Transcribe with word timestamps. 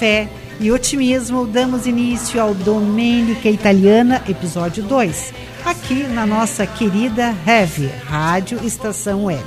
Fé 0.00 0.30
e 0.58 0.72
otimismo, 0.72 1.46
damos 1.46 1.86
início 1.86 2.40
ao 2.40 2.54
Domenica 2.54 3.50
Italiana, 3.50 4.22
episódio 4.26 4.82
2, 4.82 5.34
aqui 5.62 6.04
na 6.04 6.26
nossa 6.26 6.66
querida 6.66 7.36
Heavy, 7.46 7.88
Rádio 8.06 8.64
Estação 8.64 9.26
Web. 9.26 9.44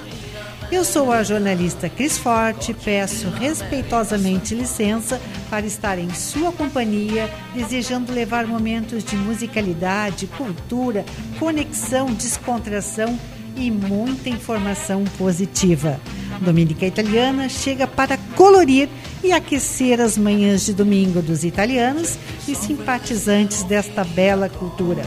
Eu 0.72 0.86
sou 0.86 1.12
a 1.12 1.24
jornalista 1.24 1.90
Cris 1.90 2.20
Forte, 2.20 2.72
peço 2.72 3.30
respeitosamente 3.32 4.54
licença 4.54 5.20
para 5.50 5.66
estar 5.66 5.98
em 5.98 6.14
sua 6.14 6.52
companhia, 6.52 7.28
desejando 7.56 8.14
levar 8.14 8.46
momentos 8.46 9.04
de 9.04 9.16
musicalidade, 9.16 10.28
cultura, 10.28 11.04
conexão, 11.40 12.14
descontração 12.14 13.20
e 13.58 13.72
muita 13.72 14.30
informação 14.30 15.04
positiva. 15.18 16.00
Dominica 16.44 16.86
Italiana 16.86 17.50
chega 17.50 17.88
para 17.88 18.18
colorir 18.36 18.90
e 19.24 19.32
aquecer 19.32 20.00
as 20.00 20.18
manhãs 20.18 20.66
de 20.66 20.74
domingo 20.74 21.22
dos 21.22 21.44
italianos 21.44 22.18
e 22.48 22.54
simpatizantes 22.54 23.64
desta 23.64 24.04
bela 24.04 24.50
cultura. 24.50 25.04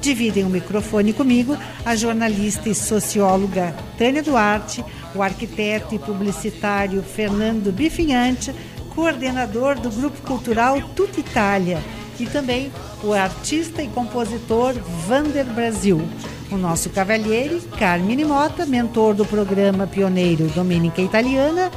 Dividem 0.00 0.44
o 0.44 0.48
microfone 0.48 1.12
comigo 1.12 1.58
a 1.84 1.94
jornalista 1.94 2.68
e 2.68 2.74
socióloga 2.74 3.74
Tânia 3.98 4.22
Duarte, 4.22 4.82
o 5.14 5.22
arquiteto 5.22 5.94
e 5.94 5.98
publicitário 5.98 7.02
Fernando 7.02 7.70
Bifinhante, 7.70 8.54
coordenador 8.94 9.78
do 9.78 9.90
Grupo 9.90 10.22
Cultural 10.22 10.80
Tuta 10.94 11.20
Itália, 11.20 11.78
e 12.18 12.26
também 12.26 12.72
o 13.02 13.12
artista 13.12 13.82
e 13.82 13.88
compositor 13.88 14.74
Vander 15.06 15.44
Brasil 15.46 16.02
o 16.50 16.58
nosso 16.58 16.90
cavalheiro 16.90 17.60
Carmine 17.78 18.24
Mota, 18.24 18.66
mentor 18.66 19.14
do 19.14 19.24
programa 19.24 19.86
pioneiro 19.86 20.48
Domenica 20.48 21.00
Italiana, 21.00 21.70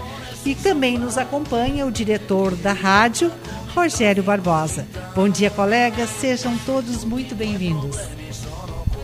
e 0.46 0.56
também 0.56 0.98
nos 0.98 1.18
acompanha 1.18 1.86
o 1.86 1.92
diretor 1.92 2.56
da 2.56 2.74
rádio, 2.74 3.32
Rogério 3.74 4.24
Barbosa. 4.24 4.86
Bom 5.16 5.30
dia, 5.30 5.50
colegas, 5.50 6.10
sejam 6.10 6.58
todos 6.66 7.06
muito 7.06 7.36
bem-vindos. 7.36 7.98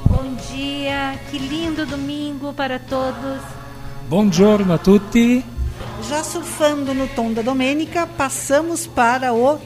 Bom 0.05 0.35
dia, 0.51 1.17
que 1.29 1.37
lindo 1.37 1.85
domingo 1.85 2.51
para 2.53 2.79
todos. 2.79 3.41
Buongiorno 4.09 4.73
a 4.73 4.77
tutti. 4.77 5.45
Já 6.09 6.23
surfando 6.23 6.93
no 6.93 7.07
tom 7.07 7.31
da 7.31 7.41
Domênica, 7.41 8.07
passamos 8.07 8.87
para 8.87 9.33
o 9.33 9.59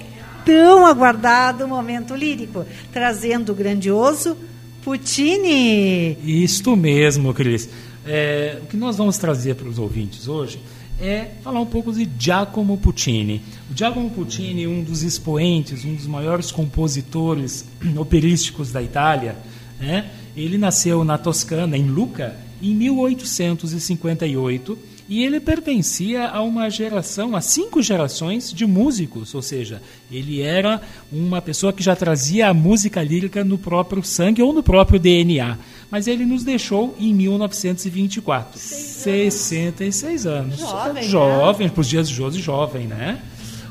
tão 0.45 0.85
aguardado 0.85 1.67
momento 1.67 2.15
lírico, 2.15 2.65
trazendo 2.91 3.51
o 3.51 3.55
grandioso 3.55 4.37
Puccini! 4.83 6.17
Isto 6.25 6.75
mesmo, 6.75 7.33
Cris. 7.33 7.69
É, 8.05 8.59
o 8.61 8.65
que 8.65 8.75
nós 8.75 8.97
vamos 8.97 9.17
trazer 9.17 9.55
para 9.55 9.69
os 9.69 9.79
ouvintes 9.79 10.27
hoje 10.27 10.59
é 10.99 11.29
falar 11.41 11.61
um 11.61 11.65
pouco 11.65 11.93
de 11.93 12.05
Giacomo 12.19 12.77
Puccini. 12.77 13.41
O 13.71 13.77
Giacomo 13.77 14.09
Puccini, 14.09 14.67
um 14.67 14.83
dos 14.83 15.01
expoentes, 15.01 15.85
um 15.85 15.95
dos 15.95 16.05
maiores 16.05 16.51
compositores 16.51 17.65
operísticos 17.95 18.73
da 18.73 18.83
Itália, 18.83 19.37
né? 19.79 20.09
ele 20.35 20.57
nasceu 20.57 21.05
na 21.05 21.17
Toscana, 21.17 21.77
em 21.77 21.87
Lucca, 21.87 22.35
em 22.61 22.75
1858 22.75 24.77
e 25.07 25.23
ele 25.23 25.39
pertencia 25.39 26.27
a 26.27 26.41
uma 26.41 26.69
geração, 26.69 27.35
a 27.35 27.41
cinco 27.41 27.81
gerações 27.81 28.53
de 28.53 28.65
músicos, 28.65 29.35
ou 29.35 29.41
seja, 29.41 29.81
ele 30.11 30.41
era 30.41 30.81
uma 31.11 31.41
pessoa 31.41 31.73
que 31.73 31.83
já 31.83 31.95
trazia 31.95 32.47
a 32.47 32.53
música 32.53 33.03
lírica 33.03 33.43
no 33.43 33.57
próprio 33.57 34.03
sangue 34.03 34.41
ou 34.41 34.53
no 34.53 34.63
próprio 34.63 34.99
DNA. 34.99 35.57
Mas 35.91 36.07
ele 36.07 36.25
nos 36.25 36.43
deixou 36.43 36.95
em 36.99 37.13
1924. 37.13 38.59
Seis 38.59 39.33
66 39.33 40.25
anos. 40.25 40.59
Jovem, 40.59 41.03
jovem 41.03 41.67
né? 41.67 41.73
para 41.73 41.81
os 41.81 41.87
dias 41.87 42.09
de 42.09 42.21
hoje, 42.21 42.41
jovem, 42.41 42.87
né? 42.87 43.21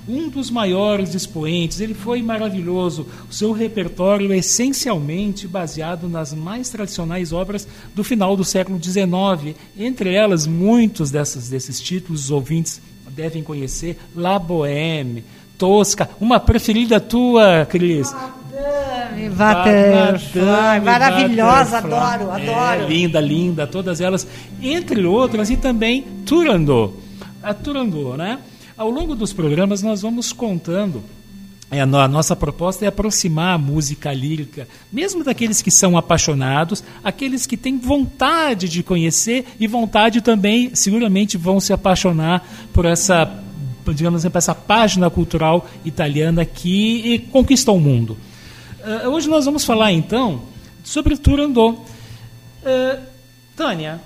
Um 0.08 0.28
dos 0.28 0.50
maiores 0.50 1.14
expoentes, 1.14 1.80
ele 1.80 1.94
foi 1.94 2.22
maravilhoso. 2.22 3.06
O 3.30 3.32
seu 3.32 3.52
repertório 3.52 4.32
é 4.32 4.38
essencialmente 4.38 5.46
baseado 5.46 6.08
nas 6.08 6.34
mais 6.34 6.70
tradicionais 6.70 7.32
obras 7.32 7.66
do 7.94 8.02
final 8.02 8.36
do 8.36 8.44
século 8.44 8.82
XIX. 8.82 9.56
Entre 9.78 10.14
elas, 10.14 10.46
muitos 10.46 11.10
dessas, 11.10 11.48
desses 11.48 11.80
títulos 11.80 12.24
os 12.24 12.30
ouvintes 12.30 12.80
devem 13.10 13.42
conhecer: 13.42 13.98
La 14.14 14.38
Bohème, 14.38 15.24
Tosca, 15.56 16.10
uma 16.20 16.40
preferida 16.40 16.98
tua, 16.98 17.66
Cris. 17.66 18.12
Madame, 19.36 20.84
maravilhosa, 20.84 21.78
adoro, 21.78 22.30
adoro. 22.30 22.82
É, 22.82 22.86
linda, 22.88 23.20
linda, 23.20 23.66
todas 23.66 24.00
elas, 24.00 24.26
entre 24.60 25.04
outras, 25.04 25.50
e 25.50 25.56
também 25.56 26.02
Turandot. 26.24 26.94
A 27.42 27.52
Turandot, 27.52 28.16
né? 28.16 28.38
Ao 28.82 28.90
longo 28.90 29.14
dos 29.14 29.32
programas, 29.32 29.80
nós 29.80 30.02
vamos 30.02 30.32
contando. 30.32 31.04
É, 31.70 31.80
a 31.80 31.86
nossa 31.86 32.34
proposta 32.34 32.84
é 32.84 32.88
aproximar 32.88 33.54
a 33.54 33.58
música 33.58 34.12
lírica, 34.12 34.66
mesmo 34.92 35.22
daqueles 35.22 35.62
que 35.62 35.70
são 35.70 35.96
apaixonados, 35.96 36.82
aqueles 37.04 37.46
que 37.46 37.56
têm 37.56 37.78
vontade 37.78 38.68
de 38.68 38.82
conhecer 38.82 39.46
e 39.60 39.68
vontade 39.68 40.20
também, 40.20 40.74
seguramente, 40.74 41.36
vão 41.36 41.60
se 41.60 41.72
apaixonar 41.72 42.44
por 42.72 42.84
essa, 42.84 43.32
digamos 43.94 44.26
assim, 44.26 44.36
essa 44.36 44.52
página 44.52 45.08
cultural 45.08 45.70
italiana 45.84 46.44
que 46.44 47.20
conquistou 47.30 47.76
o 47.76 47.80
mundo. 47.80 48.18
Uh, 48.80 49.10
hoje 49.10 49.28
nós 49.28 49.44
vamos 49.44 49.64
falar 49.64 49.92
então 49.92 50.42
sobre 50.82 51.16
Turandot. 51.16 51.78
Uh, 52.64 53.00
Tânia, 53.54 54.00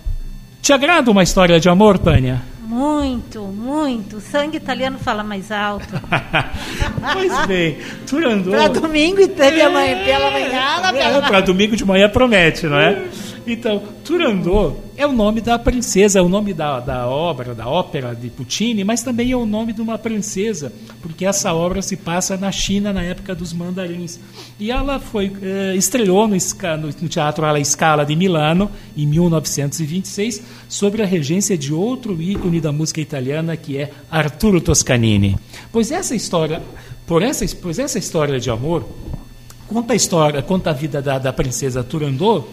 te 0.60 0.70
agrada 0.70 1.10
uma 1.10 1.22
história 1.22 1.58
de 1.58 1.66
amor, 1.66 1.98
Tânia? 1.98 2.42
Muito, 2.66 3.42
muito. 3.42 4.16
O 4.16 4.20
sangue 4.20 4.56
italiano 4.56 4.98
fala 4.98 5.22
mais 5.22 5.52
alto. 5.52 5.86
pois 7.12 7.46
bem, 7.46 7.78
Turandot. 8.06 8.50
Para 8.50 8.68
domingo 8.68 9.20
e 9.20 9.28
pela 9.28 9.70
manhã, 9.70 10.04
pela 10.04 10.30
manhã. 10.32 10.48
É, 10.94 11.20
Para 11.20 11.40
domingo 11.42 11.76
de 11.76 11.84
manhã 11.84 12.08
promete, 12.08 12.66
não 12.66 12.78
é? 12.78 13.04
Então, 13.46 13.80
Turandot 14.04 14.76
é 14.96 15.06
o 15.06 15.12
nome 15.12 15.40
da 15.40 15.56
princesa, 15.56 16.18
é 16.18 16.22
o 16.22 16.28
nome 16.28 16.52
da, 16.52 16.80
da 16.80 17.06
obra, 17.06 17.54
da 17.54 17.68
ópera 17.68 18.12
de 18.12 18.28
Puccini, 18.28 18.82
mas 18.82 19.04
também 19.04 19.30
é 19.30 19.36
o 19.36 19.46
nome 19.46 19.72
de 19.72 19.80
uma 19.80 19.96
princesa, 19.96 20.72
porque 21.00 21.24
essa 21.24 21.54
obra 21.54 21.80
se 21.80 21.96
passa 21.96 22.36
na 22.36 22.50
China 22.50 22.92
na 22.92 23.02
época 23.04 23.36
dos 23.36 23.52
mandarins. 23.52 24.18
E 24.58 24.72
ela 24.72 24.98
foi 24.98 25.28
uh, 25.28 25.76
estreou 25.76 26.26
no, 26.26 26.34
no, 26.34 27.08
Teatro 27.08 27.46
alla 27.46 27.62
Scala 27.62 28.04
de 28.04 28.16
Milano 28.16 28.68
em 28.96 29.06
1926, 29.06 30.42
sob 30.68 31.00
a 31.00 31.06
regência 31.06 31.56
de 31.56 31.72
outro 31.72 32.20
ícone 32.20 32.60
da 32.60 32.72
música 32.72 33.00
italiana, 33.00 33.56
que 33.56 33.78
é 33.78 33.92
Arturo 34.10 34.60
Toscanini. 34.60 35.36
Pois 35.70 35.92
essa 35.92 36.16
história, 36.16 36.60
por 37.06 37.22
essa, 37.22 37.46
pois 37.62 37.78
essa 37.78 37.98
história 37.98 38.40
de 38.40 38.50
amor 38.50 38.84
conta 39.68 39.92
a 39.92 39.96
história, 39.96 40.42
conta 40.42 40.70
a 40.70 40.72
vida 40.72 41.00
da, 41.00 41.18
da 41.18 41.32
princesa 41.32 41.84
Turandot 41.84 42.44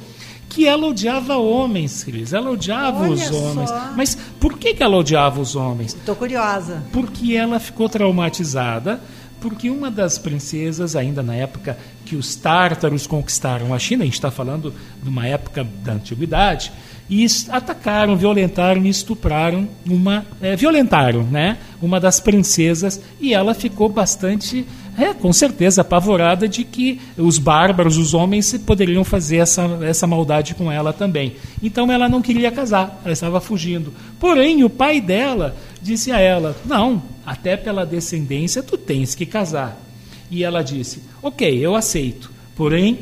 que 0.49 0.67
ela 0.67 0.87
odiava 0.87 1.37
homens, 1.37 2.03
Cris. 2.03 2.33
Ela 2.33 2.51
odiava 2.51 3.03
Olha 3.03 3.13
os 3.13 3.31
homens. 3.31 3.69
só. 3.69 3.91
Mas 3.95 4.15
por 4.39 4.57
que, 4.57 4.73
que 4.73 4.83
ela 4.83 4.97
odiava 4.97 5.41
os 5.41 5.55
homens? 5.55 5.93
Estou 5.95 6.15
curiosa. 6.15 6.83
Porque 6.91 7.35
ela 7.35 7.59
ficou 7.59 7.89
traumatizada, 7.89 9.01
porque 9.41 9.69
uma 9.69 9.91
das 9.91 10.17
princesas, 10.17 10.95
ainda 10.95 11.21
na 11.21 11.35
época 11.35 11.77
que 12.05 12.15
os 12.15 12.35
tártaros 12.35 13.05
conquistaram 13.05 13.73
a 13.73 13.79
China, 13.79 14.03
a 14.03 14.05
gente 14.05 14.13
está 14.13 14.31
falando 14.31 14.73
de 15.01 15.09
uma 15.09 15.27
época 15.27 15.67
da 15.83 15.93
antiguidade, 15.93 16.71
e 17.09 17.25
atacaram, 17.49 18.15
violentaram 18.15 18.85
e 18.85 18.89
estupraram 18.89 19.67
uma. 19.85 20.25
É, 20.41 20.55
violentaram, 20.55 21.23
né? 21.23 21.57
Uma 21.81 21.99
das 21.99 22.19
princesas, 22.19 23.01
e 23.19 23.33
ela 23.33 23.53
ficou 23.53 23.89
bastante 23.89 24.65
É, 24.97 25.13
com 25.13 25.33
certeza, 25.33 25.81
apavorada 25.81 26.47
de 26.47 26.63
que 26.63 26.99
os 27.17 27.39
bárbaros, 27.39 27.97
os 27.97 28.13
homens, 28.13 28.55
poderiam 28.65 29.03
fazer 29.03 29.37
essa, 29.37 29.63
essa 29.81 30.05
maldade 30.05 30.53
com 30.53 30.71
ela 30.71 30.93
também. 30.93 31.35
Então 31.61 31.91
ela 31.91 32.07
não 32.07 32.21
queria 32.21 32.51
casar, 32.51 33.01
ela 33.03 33.13
estava 33.13 33.41
fugindo. 33.41 33.93
Porém, 34.19 34.63
o 34.63 34.69
pai 34.69 35.01
dela 35.01 35.55
disse 35.81 36.11
a 36.11 36.19
ela: 36.19 36.55
Não, 36.65 37.01
até 37.25 37.57
pela 37.57 37.85
descendência 37.85 38.61
tu 38.61 38.77
tens 38.77 39.15
que 39.15 39.25
casar. 39.25 39.79
E 40.29 40.43
ela 40.43 40.63
disse: 40.63 41.01
Ok, 41.21 41.57
eu 41.59 41.75
aceito. 41.75 42.31
Porém, 42.55 42.99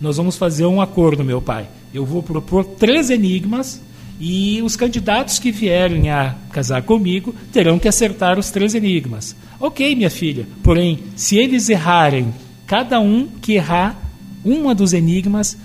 nós 0.00 0.16
vamos 0.16 0.36
fazer 0.36 0.64
um 0.66 0.80
acordo, 0.80 1.22
meu 1.24 1.42
pai. 1.42 1.68
Eu 1.92 2.04
vou 2.04 2.22
propor 2.22 2.64
três 2.64 3.10
enigmas 3.10 3.80
e 4.18 4.62
os 4.62 4.76
candidatos 4.76 5.38
que 5.38 5.50
vierem 5.50 6.10
a 6.10 6.34
casar 6.52 6.82
comigo 6.82 7.34
terão 7.52 7.78
que 7.78 7.88
acertar 7.88 8.38
os 8.38 8.50
três 8.50 8.74
enigmas. 8.74 9.36
Ok, 9.60 9.94
minha 9.94 10.10
filha, 10.10 10.46
porém, 10.62 11.00
se 11.14 11.36
eles 11.36 11.68
errarem, 11.68 12.32
cada 12.66 13.00
um 13.00 13.28
que 13.40 13.54
errar 13.54 14.00
uma 14.44 14.74
dos 14.74 14.92
enigmas, 14.92 15.56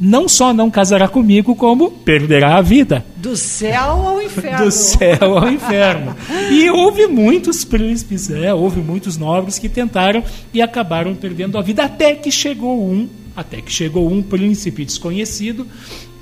não 0.00 0.28
só 0.28 0.52
não 0.52 0.70
casará 0.70 1.06
comigo, 1.06 1.54
como 1.54 1.90
perderá 1.90 2.56
a 2.56 2.62
vida. 2.62 3.04
Do 3.16 3.36
céu 3.36 4.08
ao 4.08 4.22
inferno. 4.22 4.64
Do 4.64 4.70
céu 4.70 5.38
ao 5.38 5.48
inferno. 5.48 6.16
E 6.50 6.68
houve 6.70 7.06
muitos 7.06 7.64
príncipes, 7.64 8.30
é, 8.30 8.52
houve 8.52 8.80
muitos 8.80 9.16
nobres 9.16 9.58
que 9.58 9.68
tentaram 9.68 10.24
e 10.52 10.60
acabaram 10.60 11.14
perdendo 11.14 11.56
a 11.56 11.62
vida, 11.62 11.84
até 11.84 12.14
que 12.14 12.32
chegou 12.32 12.82
um, 12.84 13.08
até 13.36 13.60
que 13.60 13.70
chegou 13.70 14.10
um 14.10 14.22
príncipe 14.22 14.84
desconhecido 14.84 15.66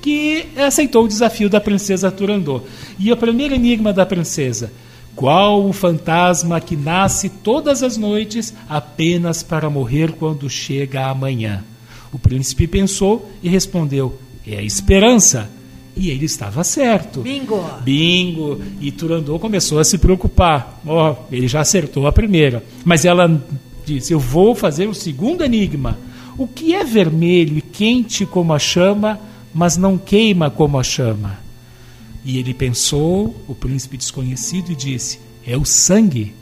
que 0.00 0.47
aceitou 0.56 1.05
o 1.05 1.08
desafio 1.08 1.49
da 1.49 1.61
princesa 1.61 2.11
Turandot. 2.11 2.64
E 2.99 3.12
o 3.12 3.17
primeiro 3.17 3.55
enigma 3.55 3.93
da 3.93 4.06
princesa: 4.06 4.73
qual 5.14 5.67
o 5.67 5.73
fantasma 5.73 6.61
que 6.61 6.76
nasce 6.76 7.29
todas 7.29 7.82
as 7.82 7.97
noites 7.97 8.55
apenas 8.69 9.43
para 9.43 9.70
morrer 9.70 10.12
quando 10.12 10.49
chega 10.49 11.06
a 11.06 11.14
manhã? 11.14 11.64
O 12.12 12.19
príncipe 12.19 12.67
pensou 12.67 13.31
e 13.43 13.49
respondeu: 13.49 14.19
é 14.47 14.58
a 14.58 14.62
esperança. 14.62 15.50
E 15.97 16.08
ele 16.08 16.25
estava 16.25 16.62
certo. 16.64 17.20
Bingo! 17.20 17.62
Bingo! 17.82 18.61
E 18.81 18.91
Turandot 18.93 19.38
começou 19.41 19.79
a 19.79 19.85
se 19.85 19.99
preocupar. 19.99 20.81
Ó, 20.87 21.12
oh, 21.12 21.35
ele 21.35 21.49
já 21.49 21.61
acertou 21.61 22.06
a 22.06 22.12
primeira. 22.12 22.64
Mas 22.85 23.05
ela 23.05 23.43
disse: 23.85 24.12
Eu 24.12 24.20
vou 24.20 24.55
fazer 24.55 24.88
o 24.88 24.94
segundo 24.94 25.44
enigma. 25.44 25.99
O 26.38 26.47
que 26.47 26.75
é 26.75 26.85
vermelho 26.85 27.58
e 27.58 27.61
quente 27.61 28.25
como 28.25 28.55
a 28.55 28.58
chama 28.58 29.20
mas 29.52 29.76
não 29.76 29.99
queima 29.99 30.50
como 30.50 30.79
a 30.79 30.82
chama. 30.82 31.38
E 32.25 32.38
ele 32.38 32.52
pensou, 32.52 33.35
o 33.49 33.55
príncipe 33.55 33.97
desconhecido, 33.97 34.73
e 34.73 34.75
disse: 34.75 35.19
É 35.47 35.56
o 35.56 35.64
sangue. 35.64 36.35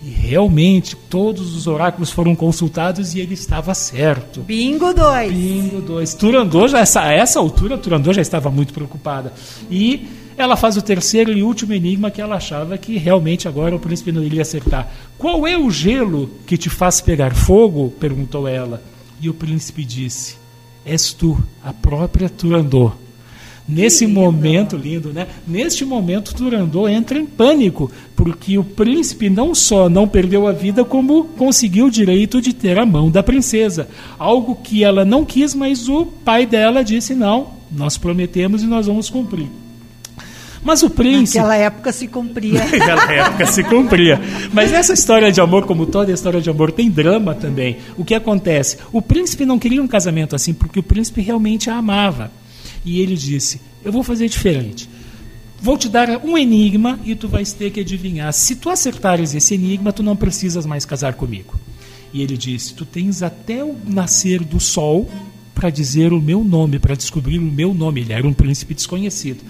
E 0.00 0.10
realmente 0.10 0.94
todos 0.94 1.56
os 1.56 1.66
oráculos 1.66 2.10
foram 2.10 2.36
consultados 2.36 3.14
e 3.14 3.20
ele 3.20 3.34
estava 3.34 3.74
certo. 3.74 4.42
Bingo 4.42 4.94
2. 4.94 5.32
Bingo 5.32 5.80
2. 5.80 6.14
Turandot, 6.14 6.68
já, 6.68 6.78
essa, 6.78 7.02
a 7.02 7.12
essa 7.12 7.40
altura, 7.40 7.76
Turandot 7.76 8.14
já 8.14 8.22
estava 8.22 8.48
muito 8.48 8.72
preocupada. 8.72 9.32
E 9.68 10.06
ela 10.36 10.56
faz 10.56 10.76
o 10.76 10.82
terceiro 10.82 11.32
e 11.32 11.42
último 11.42 11.72
enigma 11.72 12.12
que 12.12 12.20
ela 12.20 12.36
achava 12.36 12.78
que 12.78 12.96
realmente 12.96 13.48
agora 13.48 13.74
o 13.74 13.80
príncipe 13.80 14.12
não 14.12 14.22
iria 14.22 14.42
acertar. 14.42 14.88
Qual 15.18 15.44
é 15.44 15.58
o 15.58 15.68
gelo 15.68 16.30
que 16.46 16.56
te 16.56 16.70
faz 16.70 17.00
pegar 17.00 17.34
fogo? 17.34 17.92
perguntou 17.98 18.46
ela. 18.46 18.80
E 19.20 19.28
o 19.28 19.34
príncipe 19.34 19.84
disse: 19.84 20.36
és 20.88 21.12
tu, 21.12 21.38
a 21.62 21.72
própria 21.72 22.28
Turandot. 22.28 22.92
Nesse 23.68 24.06
lindo. 24.06 24.18
momento, 24.18 24.76
lindo, 24.76 25.12
né? 25.12 25.26
Neste 25.46 25.84
momento, 25.84 26.34
Turandot 26.34 26.90
entra 26.90 27.18
em 27.18 27.26
pânico, 27.26 27.90
porque 28.16 28.56
o 28.56 28.64
príncipe 28.64 29.28
não 29.28 29.54
só 29.54 29.90
não 29.90 30.08
perdeu 30.08 30.46
a 30.46 30.52
vida, 30.52 30.86
como 30.86 31.24
conseguiu 31.24 31.86
o 31.86 31.90
direito 31.90 32.40
de 32.40 32.54
ter 32.54 32.78
a 32.78 32.86
mão 32.86 33.10
da 33.10 33.22
princesa. 33.22 33.86
Algo 34.18 34.56
que 34.56 34.82
ela 34.82 35.04
não 35.04 35.22
quis, 35.22 35.54
mas 35.54 35.86
o 35.86 36.06
pai 36.06 36.46
dela 36.46 36.82
disse: 36.82 37.14
não, 37.14 37.48
nós 37.70 37.98
prometemos 37.98 38.62
e 38.62 38.66
nós 38.66 38.86
vamos 38.86 39.10
cumprir. 39.10 39.48
Mas 40.62 40.82
o 40.82 40.90
príncipe. 40.90 41.38
Naquela 41.38 41.56
época 41.56 41.92
se 41.92 42.08
cumpria. 42.08 42.64
Naquela 42.64 43.12
época 43.12 43.46
se 43.46 43.64
cumpria. 43.64 44.20
Mas 44.52 44.72
essa 44.72 44.92
história 44.92 45.30
de 45.30 45.40
amor, 45.40 45.66
como 45.66 45.86
toda 45.86 46.12
história 46.12 46.40
de 46.40 46.50
amor, 46.50 46.72
tem 46.72 46.90
drama 46.90 47.34
também. 47.34 47.78
O 47.96 48.04
que 48.04 48.14
acontece? 48.14 48.78
O 48.92 49.00
príncipe 49.00 49.44
não 49.44 49.58
queria 49.58 49.82
um 49.82 49.88
casamento 49.88 50.34
assim, 50.34 50.52
porque 50.52 50.78
o 50.78 50.82
príncipe 50.82 51.20
realmente 51.20 51.70
a 51.70 51.76
amava. 51.76 52.30
E 52.84 53.00
ele 53.00 53.16
disse: 53.16 53.60
Eu 53.84 53.92
vou 53.92 54.02
fazer 54.02 54.28
diferente. 54.28 54.88
Vou 55.60 55.76
te 55.76 55.88
dar 55.88 56.24
um 56.24 56.38
enigma 56.38 57.00
e 57.04 57.14
tu 57.14 57.28
vais 57.28 57.52
ter 57.52 57.70
que 57.70 57.80
adivinhar. 57.80 58.32
Se 58.32 58.54
tu 58.54 58.70
acertares 58.70 59.34
esse 59.34 59.54
enigma, 59.54 59.92
tu 59.92 60.02
não 60.02 60.14
precisas 60.14 60.64
mais 60.64 60.84
casar 60.84 61.14
comigo. 61.14 61.54
E 62.12 62.22
ele 62.22 62.36
disse: 62.36 62.74
Tu 62.74 62.84
tens 62.84 63.22
até 63.22 63.64
o 63.64 63.76
nascer 63.86 64.42
do 64.42 64.60
sol 64.60 65.08
para 65.58 65.70
dizer 65.70 66.12
o 66.12 66.22
meu 66.22 66.44
nome, 66.44 66.78
para 66.78 66.94
descobrir 66.94 67.36
o 67.36 67.42
meu 67.42 67.74
nome. 67.74 68.02
Ele 68.02 68.12
era 68.12 68.26
um 68.26 68.32
príncipe 68.32 68.74
desconhecido. 68.74 69.40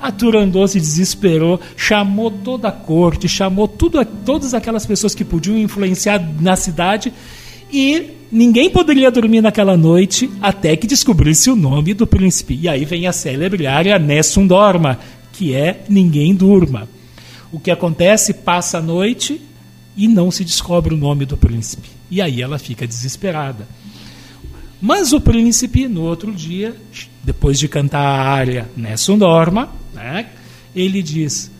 A 0.00 0.10
Turandot 0.10 0.66
se 0.66 0.80
desesperou, 0.80 1.60
chamou 1.76 2.30
toda 2.30 2.68
a 2.68 2.72
corte, 2.72 3.28
chamou 3.28 3.68
tudo, 3.68 4.02
todas 4.24 4.54
aquelas 4.54 4.86
pessoas 4.86 5.14
que 5.14 5.26
podiam 5.26 5.58
influenciar 5.58 6.26
na 6.40 6.56
cidade 6.56 7.12
e 7.70 8.12
ninguém 8.32 8.70
poderia 8.70 9.10
dormir 9.10 9.42
naquela 9.42 9.76
noite 9.76 10.30
até 10.40 10.74
que 10.74 10.86
descobrisse 10.86 11.50
o 11.50 11.56
nome 11.56 11.92
do 11.92 12.06
príncipe. 12.06 12.58
E 12.58 12.66
aí 12.66 12.86
vem 12.86 13.06
a 13.06 13.12
célebre 13.12 13.66
área 13.66 13.98
Nessum 13.98 14.46
Dorma, 14.46 14.98
que 15.34 15.54
é 15.54 15.84
ninguém 15.86 16.34
durma. 16.34 16.88
O 17.52 17.60
que 17.60 17.70
acontece? 17.70 18.32
Passa 18.32 18.78
a 18.78 18.82
noite 18.82 19.38
e 19.94 20.08
não 20.08 20.30
se 20.30 20.44
descobre 20.44 20.94
o 20.94 20.98
nome 20.98 21.26
do 21.26 21.36
príncipe. 21.36 21.90
E 22.10 22.22
aí 22.22 22.40
ela 22.40 22.58
fica 22.58 22.86
desesperada. 22.86 23.68
Mas 24.80 25.12
o 25.12 25.20
príncipe, 25.20 25.88
no 25.88 26.02
outro 26.02 26.32
dia, 26.32 26.74
depois 27.22 27.58
de 27.58 27.66
cantar 27.68 28.00
a 28.00 28.30
área 28.30 28.68
Nessun 28.76 29.18
Dorma, 29.18 29.70
né, 29.92 30.26
ele 30.74 31.02
diz: 31.02 31.50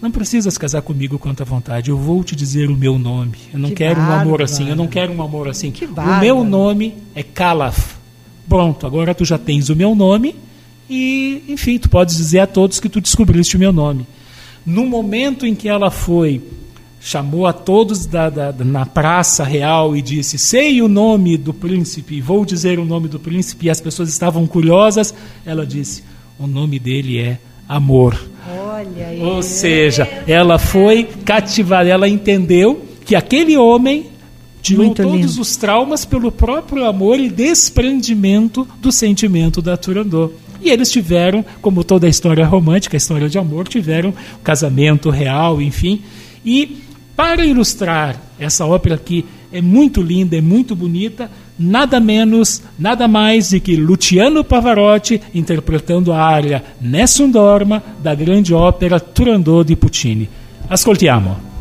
Não 0.00 0.10
precisas 0.10 0.56
casar 0.56 0.80
comigo 0.80 1.18
quanto 1.18 1.42
à 1.42 1.44
vontade, 1.44 1.90
eu 1.90 1.98
vou 1.98 2.24
te 2.24 2.34
dizer 2.34 2.70
o 2.70 2.76
meu 2.76 2.98
nome. 2.98 3.38
Eu 3.52 3.58
não 3.58 3.68
que 3.68 3.76
quero 3.76 3.96
bárbaro. 3.96 4.18
um 4.18 4.22
amor 4.22 4.42
assim, 4.42 4.68
eu 4.68 4.76
não 4.76 4.86
quero 4.86 5.12
um 5.12 5.22
amor 5.22 5.48
assim. 5.48 5.70
Que 5.70 5.84
o 5.84 6.20
meu 6.20 6.42
nome 6.44 6.94
é 7.14 7.22
Calaf. 7.22 7.96
Pronto, 8.48 8.86
agora 8.86 9.14
tu 9.14 9.24
já 9.24 9.38
tens 9.38 9.68
o 9.68 9.76
meu 9.76 9.94
nome 9.94 10.34
e, 10.88 11.44
enfim, 11.48 11.78
tu 11.78 11.88
podes 11.88 12.16
dizer 12.16 12.40
a 12.40 12.46
todos 12.46 12.80
que 12.80 12.88
tu 12.88 13.00
descobriste 13.00 13.56
o 13.56 13.58
meu 13.58 13.72
nome. 13.72 14.06
No 14.64 14.86
momento 14.86 15.46
em 15.46 15.54
que 15.54 15.68
ela 15.68 15.90
foi 15.90 16.42
chamou 17.02 17.46
a 17.46 17.52
todos 17.52 18.06
da, 18.06 18.30
da, 18.30 18.52
na 18.64 18.86
praça 18.86 19.44
real 19.44 19.96
e 19.96 20.02
disse: 20.02 20.38
Sei 20.38 20.80
o 20.80 20.88
nome 20.88 21.36
do 21.36 21.52
príncipe, 21.52 22.20
vou 22.20 22.44
dizer 22.44 22.78
o 22.78 22.84
nome 22.84 23.08
do 23.08 23.18
príncipe, 23.18 23.66
e 23.66 23.70
as 23.70 23.80
pessoas 23.80 24.08
estavam 24.08 24.46
curiosas. 24.46 25.14
Ela 25.44 25.66
disse: 25.66 26.04
O 26.38 26.46
nome 26.46 26.78
dele 26.78 27.18
é 27.18 27.38
Amor. 27.68 28.20
Olha. 28.46 29.24
Ou 29.24 29.42
seja, 29.42 30.06
ela 30.26 30.58
foi 30.58 31.04
cativada, 31.24 31.88
ela 31.88 32.06
entendeu 32.06 32.84
que 33.04 33.14
aquele 33.14 33.56
homem 33.56 34.08
tirou 34.60 34.86
Muito 34.86 35.02
todos 35.02 35.30
lindo. 35.30 35.40
os 35.40 35.56
traumas 35.56 36.04
pelo 36.04 36.30
próprio 36.30 36.84
amor 36.84 37.18
e 37.18 37.30
desprendimento 37.30 38.68
do 38.80 38.92
sentimento 38.92 39.62
da 39.62 39.76
Turandot. 39.76 40.34
E 40.60 40.70
eles 40.70 40.90
tiveram, 40.90 41.44
como 41.60 41.82
toda 41.82 42.06
a 42.06 42.10
história 42.10 42.44
romântica, 42.44 42.94
a 42.94 42.98
história 42.98 43.28
de 43.28 43.38
amor, 43.38 43.66
tiveram 43.66 44.10
um 44.10 44.42
casamento 44.44 45.08
real, 45.08 45.60
enfim. 45.60 46.02
E 46.44 46.76
para 47.16 47.44
ilustrar 47.44 48.16
essa 48.38 48.66
ópera 48.66 48.96
que 48.96 49.24
é 49.52 49.60
muito 49.60 50.00
linda, 50.00 50.36
é 50.36 50.40
muito 50.40 50.74
bonita, 50.74 51.30
nada 51.58 52.00
menos, 52.00 52.62
nada 52.78 53.06
mais 53.06 53.50
de 53.50 53.60
que 53.60 53.76
Luciano 53.76 54.42
Pavarotti 54.42 55.20
interpretando 55.34 56.12
a 56.12 56.22
área 56.22 56.64
Nessun 56.80 57.30
Dorma 57.30 57.82
da 58.02 58.14
grande 58.14 58.54
ópera 58.54 58.98
Turandot 58.98 59.66
di 59.66 59.76
Puccini. 59.76 60.28
Ascoltiamo. 60.68 61.51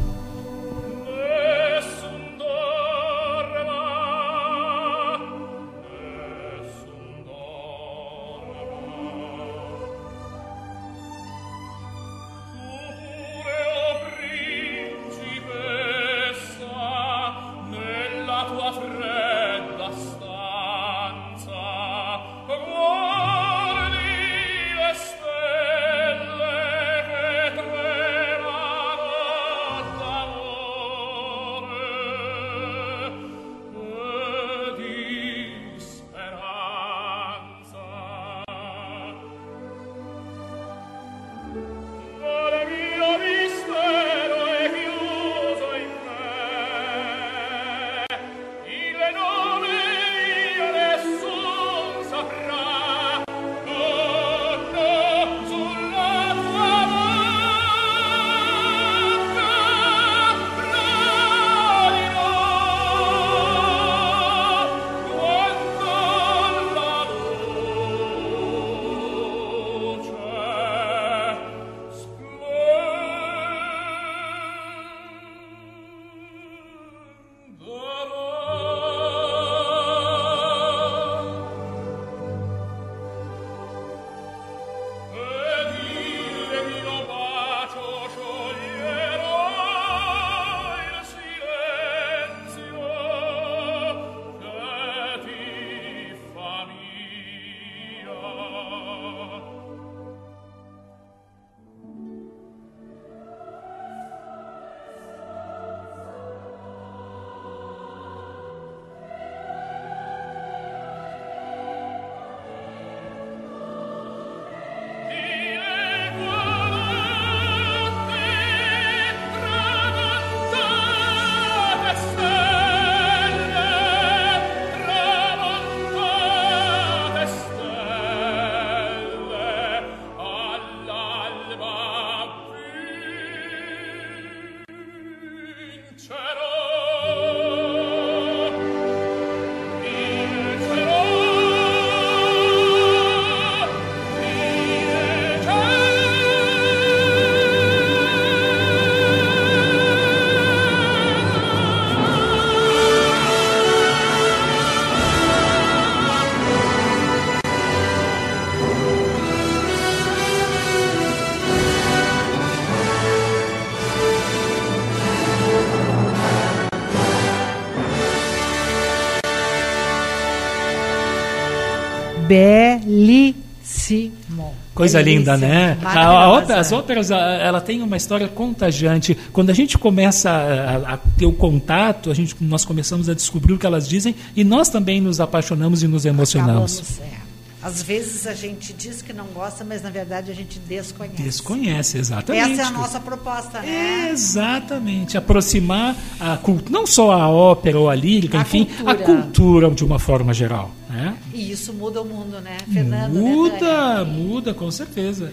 Coisa 174.82 175.02
linda, 175.02 175.38
né? 175.38 175.78
A, 175.84 176.60
as 176.60 176.72
óperas, 176.72 177.12
ela 177.12 177.62
tem 177.62 177.82
uma 177.82 177.96
história 177.96 178.28
contagiante. 178.28 179.16
Quando 179.32 179.50
a 179.50 179.54
gente 179.54 179.78
começa 179.78 180.30
a, 180.30 180.94
a 180.94 180.98
ter 180.98 181.26
o 181.26 181.34
contato, 181.34 182.10
a 182.10 182.14
gente, 182.14 182.36
nós 182.42 182.66
começamos 182.66 183.08
a 183.08 183.14
descobrir 183.14 183.54
o 183.54 183.58
que 183.58 183.66
elas 183.66 183.88
dizem 183.88 184.16
e 184.36 184.44
nós 184.44 184.70
também 184.70 185.00
nos 185.00 185.20
apaixonamos 185.20 185.84
e 185.84 185.88
nos 185.88 186.06
emocionamos. 186.06 186.80
Acabamos, 186.80 187.00
é. 187.18 187.21
Às 187.64 187.82
vezes 187.84 188.26
a 188.26 188.34
gente 188.34 188.74
diz 188.74 189.02
que 189.04 189.14
não 189.14 189.28
gosta, 189.28 189.64
mas 189.64 189.84
na 189.84 189.90
verdade 189.92 190.32
a 190.32 190.34
gente 190.34 190.58
desconhece. 190.60 191.22
Desconhece, 191.22 191.98
exatamente. 192.00 192.52
Essa 192.54 192.62
é 192.64 192.66
a 192.66 192.72
nossa 192.72 193.00
proposta, 193.00 193.62
né? 193.62 194.10
Exatamente, 194.12 195.16
aproximar 195.18 195.96
a 196.20 196.38
cultura, 196.38 196.72
não 196.72 196.88
só 196.88 197.12
a 197.12 197.30
ópera 197.30 197.78
ou 197.80 197.90
a 197.90 197.94
lírica, 197.96 198.40
A 198.40 198.42
enfim, 198.42 198.66
cultura. 198.66 198.92
a 198.92 198.96
cultura 198.96 199.72
de 199.72 199.86
uma 199.86 200.00
forma 200.00 200.34
geral. 200.34 200.72
Né? 200.90 201.16
E 201.34 201.52
isso 201.52 201.72
muda 201.72 202.02
o 202.02 202.06
mundo, 202.06 202.42
né, 202.42 202.58
Fernando? 202.74 203.14
né, 203.14 203.22
Muda, 203.22 203.60
Tânia? 203.60 204.06
muda, 204.06 204.54
com 204.54 204.72
certeza. 204.72 205.32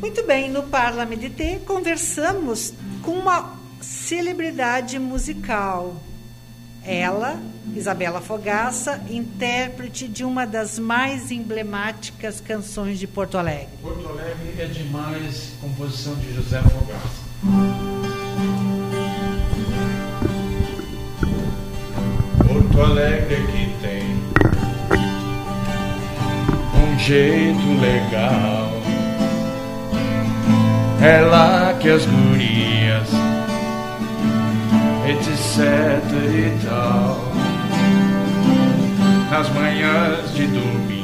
Muito 0.00 0.26
bem, 0.26 0.50
no 0.50 0.62
Parla 0.64 1.04
Medité 1.04 1.60
conversamos 1.66 2.72
com 3.02 3.12
uma 3.12 3.54
celebridade 3.80 4.98
musical. 4.98 6.02
Ela, 6.86 7.40
Isabela 7.74 8.20
Fogaça, 8.20 9.02
intérprete 9.10 10.06
de 10.06 10.24
uma 10.24 10.46
das 10.46 10.78
mais 10.78 11.32
emblemáticas 11.32 12.40
canções 12.40 12.98
de 12.98 13.08
Porto 13.08 13.36
Alegre. 13.36 13.68
Porto 13.82 14.08
Alegre 14.08 14.54
é 14.60 14.66
demais, 14.66 15.52
composição 15.60 16.14
de 16.14 16.32
José 16.32 16.62
Fogaça. 16.62 17.26
Porto 22.46 22.80
Alegre 22.80 23.36
que 23.46 23.76
tem 23.82 24.02
um 26.82 26.98
jeito 27.00 27.80
legal. 27.80 28.70
É 31.02 31.20
lá 31.20 31.74
que 31.74 31.90
as 31.90 32.06
gurias, 32.06 33.08
etc 35.08 35.58
e 36.34 36.66
tal, 36.66 37.32
nas 39.30 39.48
manhãs 39.50 40.34
de 40.34 40.46
domingo 40.46 40.96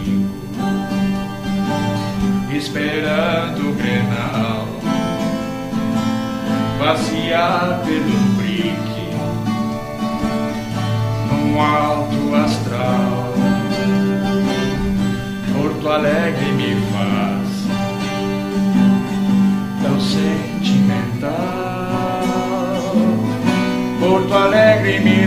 esperando 2.62 3.71
o 3.71 3.75
Grenal. 3.75 4.68
Passear 6.78 7.82
pelo 7.85 8.42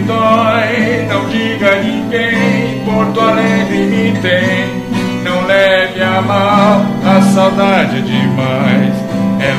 dói, 0.06 1.06
não 1.10 1.30
diga 1.30 1.72
a 1.72 1.82
ninguém 1.82 2.84
Porto 2.86 3.20
Alegre 3.20 3.86
me 3.86 4.20
tem 4.22 4.86
não 5.26 5.48
leve 5.48 6.04
a 6.04 6.22
mal, 6.22 6.86
a 7.04 7.22
saudade 7.34 7.98
é 7.98 8.02
demais. 8.02 8.94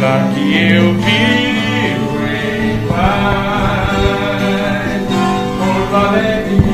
Lá 0.00 0.30
que 0.34 0.56
eu 0.56 0.94
vivo 0.94 2.18
em 2.28 2.86
paz. 2.86 3.96
Porto 5.58 5.96
Alegre 5.96 6.65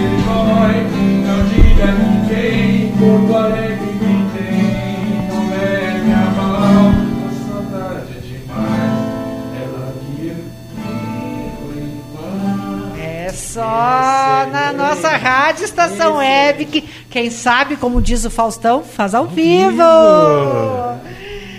rádio 15.23 15.65
Estação 15.65 16.17
Web, 16.17 16.65
que 16.67 16.83
quem 17.09 17.31
sabe, 17.31 17.77
como 17.77 18.03
diz 18.03 18.25
o 18.25 18.31
Faustão, 18.31 18.83
faz 18.83 19.15
ao 19.15 19.27
vivo. 19.27 19.83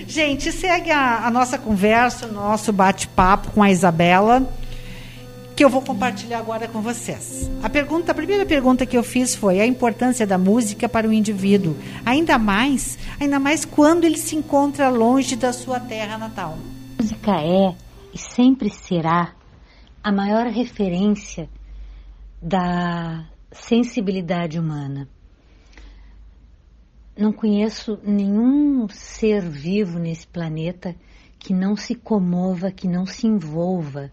Gente, 0.05 0.51
segue 0.51 0.91
a, 0.91 1.25
a 1.25 1.31
nossa 1.31 1.57
conversa, 1.57 2.27
o 2.27 2.31
nosso 2.31 2.73
bate-papo 2.73 3.51
com 3.51 3.63
a 3.63 3.71
Isabela, 3.71 4.47
que 5.55 5.63
eu 5.63 5.69
vou 5.69 5.81
compartilhar 5.81 6.39
agora 6.39 6.67
com 6.67 6.81
vocês. 6.81 7.49
A 7.63 7.69
pergunta, 7.69 8.11
a 8.11 8.15
primeira 8.15 8.45
pergunta 8.45 8.85
que 8.85 8.97
eu 8.97 9.03
fiz 9.03 9.33
foi 9.33 9.61
a 9.61 9.65
importância 9.65 10.27
da 10.27 10.37
música 10.37 10.89
para 10.89 11.07
o 11.07 11.13
indivíduo, 11.13 11.75
ainda 12.05 12.37
mais, 12.37 12.99
ainda 13.19 13.39
mais 13.39 13.63
quando 13.63 14.03
ele 14.03 14.17
se 14.17 14.35
encontra 14.35 14.89
longe 14.89 15.37
da 15.37 15.53
sua 15.53 15.79
terra 15.79 16.17
natal. 16.17 16.57
A 16.99 17.01
música 17.01 17.31
é 17.41 17.73
e 18.13 18.17
sempre 18.17 18.69
será 18.69 19.31
a 20.03 20.11
maior 20.11 20.47
referência 20.47 21.49
da 22.41 23.23
sensibilidade 23.53 24.59
humana. 24.59 25.07
Não 27.15 27.31
conheço 27.31 27.99
nenhum 28.03 28.87
ser 28.89 29.41
vivo 29.47 29.99
nesse 29.99 30.27
planeta 30.27 30.95
que 31.37 31.53
não 31.53 31.75
se 31.75 31.93
comova, 31.93 32.71
que 32.71 32.87
não 32.87 33.05
se 33.05 33.27
envolva 33.27 34.11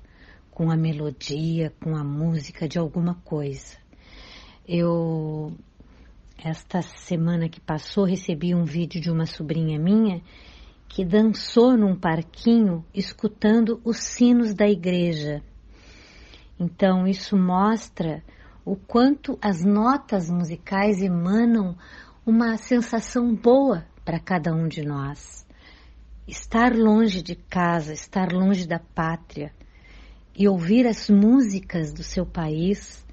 com 0.51 0.71
a 0.71 0.77
melodia, 0.77 1.73
com 1.81 1.97
a 1.97 2.05
música 2.05 2.69
de 2.69 2.79
alguma 2.79 3.15
coisa. 3.25 3.79
Eu, 4.69 5.53
esta 6.37 6.83
semana 6.83 7.49
que 7.49 7.61
passou, 7.61 8.05
recebi 8.05 8.55
um 8.55 8.65
vídeo 8.65 9.01
de 9.01 9.11
uma 9.11 9.25
sobrinha 9.25 9.79
minha 9.79 10.21
que 10.87 11.05
dançou 11.05 11.77
num 11.77 11.97
parquinho 11.97 12.85
escutando 12.93 13.81
os 13.85 13.99
sinos 13.99 14.53
da 14.53 14.69
igreja. 14.69 15.43
Então, 16.59 17.07
isso 17.07 17.37
mostra 17.37 18.23
o 18.71 18.77
quanto 18.77 19.37
as 19.43 19.65
notas 19.65 20.31
musicais 20.31 21.03
emanam 21.03 21.77
uma 22.25 22.57
sensação 22.57 23.35
boa 23.35 23.85
para 24.05 24.21
cada 24.21 24.55
um 24.55 24.69
de 24.69 24.85
nós. 24.85 25.45
Estar 26.25 26.73
longe 26.73 27.21
de 27.21 27.35
casa, 27.35 27.93
estar 27.93 28.31
longe 28.33 28.69
da 28.69 28.79
pátria 28.79 29.53
e 30.39 30.47
ouvir 30.47 30.87
as 30.87 31.11
músicas 31.11 31.93
do 31.93 32.05
seu 32.05 32.25
país 32.25 33.05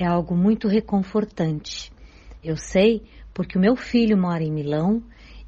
é 0.00 0.06
algo 0.06 0.34
muito 0.34 0.66
reconfortante. 0.66 1.92
Eu 2.42 2.56
sei 2.56 3.02
porque 3.34 3.58
o 3.58 3.60
meu 3.60 3.76
filho 3.76 4.16
mora 4.16 4.42
em 4.42 4.50
Milão 4.50 5.02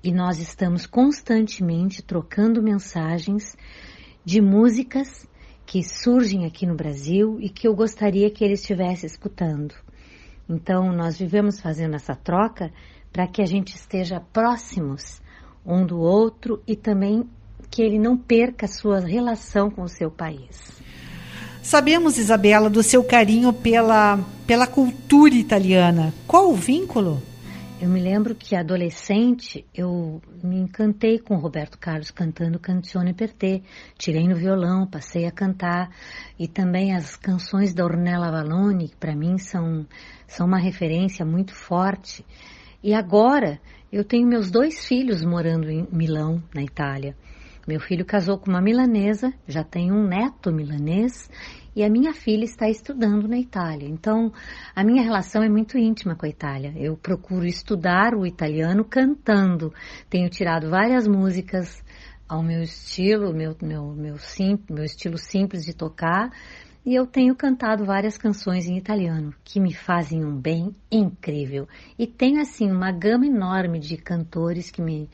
e 0.05 0.13
nós 0.13 0.41
estamos 0.41 0.85
constantemente 0.85 2.03
trocando 2.03 2.63
mensagens 2.63 3.57
de 4.23 4.43
músicas 4.43 5.27
que 5.69 5.83
surgem 5.85 6.47
aqui 6.47 6.65
no 6.65 6.75
Brasil 6.75 7.37
e 7.43 7.51
que 7.51 7.69
eu 7.69 7.75
gostaria 7.75 8.31
que 8.31 8.43
ele 8.43 8.55
estivesse 8.55 9.05
escutando. 9.05 9.75
Então, 10.49 10.91
nós 10.95 11.19
vivemos 11.19 11.61
fazendo 11.61 11.95
essa 11.95 12.17
troca 12.17 12.73
para 13.13 13.27
que 13.27 13.43
a 13.43 13.45
gente 13.45 13.77
esteja 13.77 14.19
próximos 14.33 15.21
um 15.67 15.85
do 15.85 16.01
outro 16.01 16.63
e 16.67 16.75
também 16.75 17.29
que 17.71 17.83
ele 17.83 17.99
não 17.99 18.17
perca 18.17 18.65
a 18.65 18.69
sua 18.69 19.01
relação 19.01 19.71
com 19.71 19.83
o 19.83 19.89
seu 19.89 20.11
país. 20.11 20.73
Sabemos, 21.63 22.17
Isabela, 22.17 22.71
do 22.71 22.83
seu 22.83 23.05
carinho 23.05 23.53
pela, 23.53 24.19
pela 24.47 24.67
cultura 24.67 25.35
italiana. 25.35 26.15
Qual 26.27 26.51
o 26.51 26.57
vínculo? 26.57 27.23
Eu 27.81 27.89
me 27.89 28.01
lembro 28.01 28.35
que 28.35 28.57
adolescente 28.57 29.65
eu 29.73 30.21
me 30.43 30.59
encantei 30.59 31.17
com 31.17 31.37
Roberto 31.37 31.79
Carlos 31.79 32.11
cantando 32.11 32.59
Canzone 32.59 33.15
per 33.15 33.33
te. 33.33 33.63
Tirei 33.97 34.27
no 34.27 34.35
violão, 34.35 34.85
passei 34.85 35.27
a 35.27 35.31
cantar 35.31 35.89
e 36.37 36.49
também 36.49 36.93
as 36.97 37.15
canções 37.15 37.73
da 37.73 37.85
Ornella 37.85 38.33
Valone, 38.33 38.89
que 38.89 38.97
para 38.97 39.15
mim 39.15 39.39
são 39.39 39.87
são 40.27 40.45
uma 40.45 40.59
referência 40.59 41.25
muito 41.25 41.55
forte. 41.55 42.27
E 42.83 42.93
agora 42.93 43.61
eu 43.93 44.03
tenho 44.03 44.27
meus 44.27 44.51
dois 44.51 44.85
filhos 44.85 45.25
morando 45.25 45.71
em 45.71 45.87
Milão, 45.93 46.43
na 46.53 46.65
Itália. 46.65 47.15
Meu 47.69 47.81
filho 47.81 48.03
casou 48.03 48.39
com 48.39 48.49
uma 48.51 48.63
milanesa, 48.63 49.31
já 49.47 49.63
tem 49.63 49.93
um 49.93 50.03
neto 50.03 50.51
milanês 50.51 51.29
e 51.77 51.85
a 51.85 51.91
minha 51.91 52.15
filha 52.15 52.43
está 52.43 52.67
estudando 52.67 53.29
na 53.29 53.39
Itália. 53.39 53.87
Então, 53.87 54.33
a 54.75 54.83
minha 54.83 55.03
relação 55.03 55.43
é 55.43 55.51
muito 55.51 55.77
íntima 55.77 56.17
com 56.17 56.25
a 56.25 56.31
Itália. 56.31 56.73
Eu 56.75 56.97
procuro 56.97 57.45
estudar 57.45 58.15
o 58.15 58.25
italiano 58.25 58.87
cantando. 58.87 59.71
Tenho 60.09 60.31
tirado 60.31 60.71
várias 60.71 61.07
músicas 61.07 61.85
ao 62.27 62.43
meu 62.43 62.63
estilo, 62.63 63.35
meu, 63.35 63.55
meu, 63.61 63.93
meu, 63.93 64.17
sim, 64.17 64.59
meu 64.71 64.85
estilo 64.85 65.19
simples 65.19 65.63
de 65.63 65.77
tocar. 65.77 66.31
E 66.87 66.95
eu 66.95 67.07
tenho 67.07 67.37
cantado 67.37 67.85
várias 67.85 68.17
canções 68.17 68.67
em 68.67 68.79
italiano 68.79 69.35
que 69.45 69.61
me 69.61 69.75
fazem 69.75 70.25
um 70.25 70.35
bem 70.35 70.75
incrível. 70.91 71.69
E 71.99 72.07
tenho, 72.07 72.41
assim, 72.41 72.71
uma 72.73 72.91
gama 72.91 73.27
enorme 73.27 73.79
de 73.79 73.99
cantores 73.99 74.71
que 74.71 74.81
me, 74.81 75.11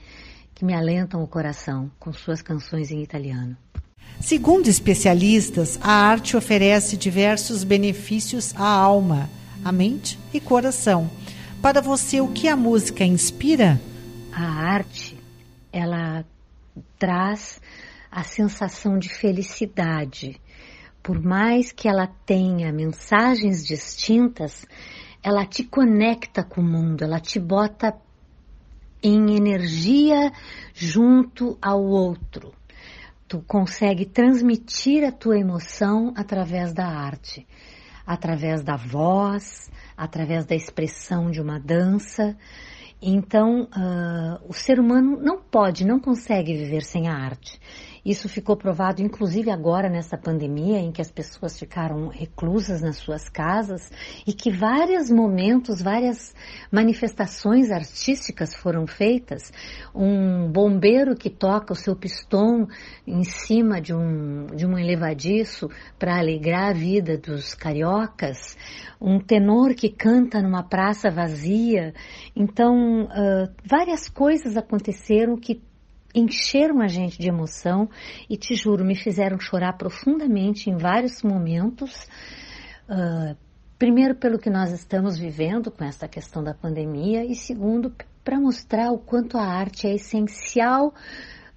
que 0.54 0.64
me 0.64 0.74
alentam 0.74 1.22
o 1.22 1.26
coração 1.26 1.90
com 1.98 2.12
suas 2.12 2.40
canções 2.40 2.90
em 2.90 3.02
italiano. 3.02 3.56
Segundo 4.20 4.68
especialistas, 4.68 5.78
a 5.82 5.92
arte 5.92 6.36
oferece 6.36 6.96
diversos 6.96 7.64
benefícios 7.64 8.54
à 8.56 8.66
alma, 8.66 9.28
à 9.64 9.72
mente 9.72 10.18
e 10.32 10.40
coração. 10.40 11.10
Para 11.60 11.80
você, 11.80 12.20
o 12.20 12.28
que 12.28 12.46
a 12.46 12.56
música 12.56 13.04
inspira? 13.04 13.80
A 14.32 14.44
arte, 14.44 15.18
ela 15.72 16.24
traz 16.98 17.60
a 18.10 18.22
sensação 18.22 18.98
de 18.98 19.08
felicidade. 19.08 20.40
Por 21.02 21.20
mais 21.20 21.72
que 21.72 21.88
ela 21.88 22.06
tenha 22.24 22.72
mensagens 22.72 23.64
distintas, 23.66 24.64
ela 25.22 25.44
te 25.44 25.64
conecta 25.64 26.44
com 26.44 26.60
o 26.60 26.64
mundo, 26.64 27.02
ela 27.02 27.18
te 27.18 27.40
bota 27.40 27.94
em 29.04 29.36
energia 29.36 30.32
junto 30.72 31.58
ao 31.60 31.84
outro. 31.84 32.54
Tu 33.28 33.40
consegue 33.46 34.06
transmitir 34.06 35.04
a 35.04 35.12
tua 35.12 35.38
emoção 35.38 36.14
através 36.16 36.72
da 36.72 36.86
arte, 36.86 37.46
através 38.06 38.62
da 38.62 38.76
voz, 38.76 39.70
através 39.94 40.46
da 40.46 40.54
expressão 40.54 41.30
de 41.30 41.40
uma 41.40 41.60
dança. 41.60 42.36
Então, 43.00 43.64
uh, 43.64 44.48
o 44.48 44.54
ser 44.54 44.80
humano 44.80 45.18
não 45.20 45.38
pode, 45.38 45.84
não 45.84 46.00
consegue 46.00 46.56
viver 46.56 46.82
sem 46.82 47.06
a 47.06 47.14
arte. 47.14 47.60
Isso 48.04 48.28
ficou 48.28 48.54
provado, 48.54 49.00
inclusive 49.00 49.50
agora 49.50 49.88
nessa 49.88 50.18
pandemia, 50.18 50.78
em 50.78 50.92
que 50.92 51.00
as 51.00 51.10
pessoas 51.10 51.58
ficaram 51.58 52.08
reclusas 52.08 52.82
nas 52.82 52.96
suas 52.96 53.30
casas 53.30 53.90
e 54.26 54.32
que 54.34 54.50
vários 54.50 55.10
momentos, 55.10 55.80
várias 55.80 56.34
manifestações 56.70 57.70
artísticas 57.70 58.54
foram 58.54 58.86
feitas. 58.86 59.50
Um 59.94 60.52
bombeiro 60.52 61.16
que 61.16 61.30
toca 61.30 61.72
o 61.72 61.76
seu 61.76 61.96
pistão 61.96 62.68
em 63.06 63.24
cima 63.24 63.80
de 63.80 63.94
um, 63.94 64.46
de 64.54 64.66
um 64.66 64.78
elevadiço 64.78 65.70
para 65.98 66.18
alegrar 66.18 66.70
a 66.70 66.74
vida 66.74 67.16
dos 67.16 67.54
cariocas. 67.54 68.54
Um 69.00 69.18
tenor 69.18 69.74
que 69.74 69.88
canta 69.88 70.42
numa 70.42 70.62
praça 70.62 71.10
vazia. 71.10 71.94
Então, 72.36 73.04
uh, 73.04 73.50
várias 73.64 74.10
coisas 74.10 74.58
aconteceram 74.58 75.36
que 75.36 75.62
encheram 76.14 76.80
a 76.80 76.86
gente 76.86 77.18
de 77.18 77.28
emoção 77.28 77.88
e 78.30 78.36
te 78.36 78.54
juro, 78.54 78.84
me 78.84 78.94
fizeram 78.94 79.38
chorar 79.40 79.72
profundamente 79.72 80.70
em 80.70 80.76
vários 80.76 81.22
momentos. 81.22 82.06
Uh, 82.88 83.36
primeiro, 83.78 84.14
pelo 84.14 84.38
que 84.38 84.48
nós 84.48 84.70
estamos 84.72 85.18
vivendo 85.18 85.70
com 85.70 85.84
essa 85.84 86.06
questão 86.06 86.42
da 86.42 86.54
pandemia, 86.54 87.24
e 87.24 87.34
segundo, 87.34 87.92
para 88.22 88.38
mostrar 88.38 88.92
o 88.92 88.98
quanto 88.98 89.36
a 89.36 89.44
arte 89.44 89.86
é 89.86 89.94
essencial 89.94 90.94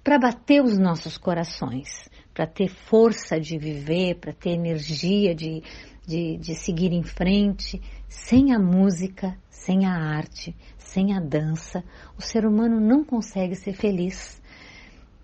para 0.02 0.18
bater 0.18 0.62
os 0.62 0.78
nossos 0.78 1.16
corações, 1.16 2.08
para 2.34 2.46
ter 2.46 2.68
força 2.68 3.38
de 3.38 3.58
viver, 3.58 4.16
para 4.16 4.32
ter 4.32 4.50
energia 4.50 5.34
de, 5.34 5.62
de, 6.06 6.36
de 6.38 6.54
seguir 6.54 6.92
em 6.92 7.02
frente. 7.02 7.80
Sem 8.08 8.54
a 8.54 8.58
música, 8.58 9.36
sem 9.50 9.84
a 9.84 9.92
arte, 9.92 10.56
sem 10.78 11.14
a 11.14 11.20
dança, 11.20 11.84
o 12.16 12.22
ser 12.22 12.46
humano 12.46 12.80
não 12.80 13.04
consegue 13.04 13.54
ser 13.54 13.74
feliz 13.74 14.37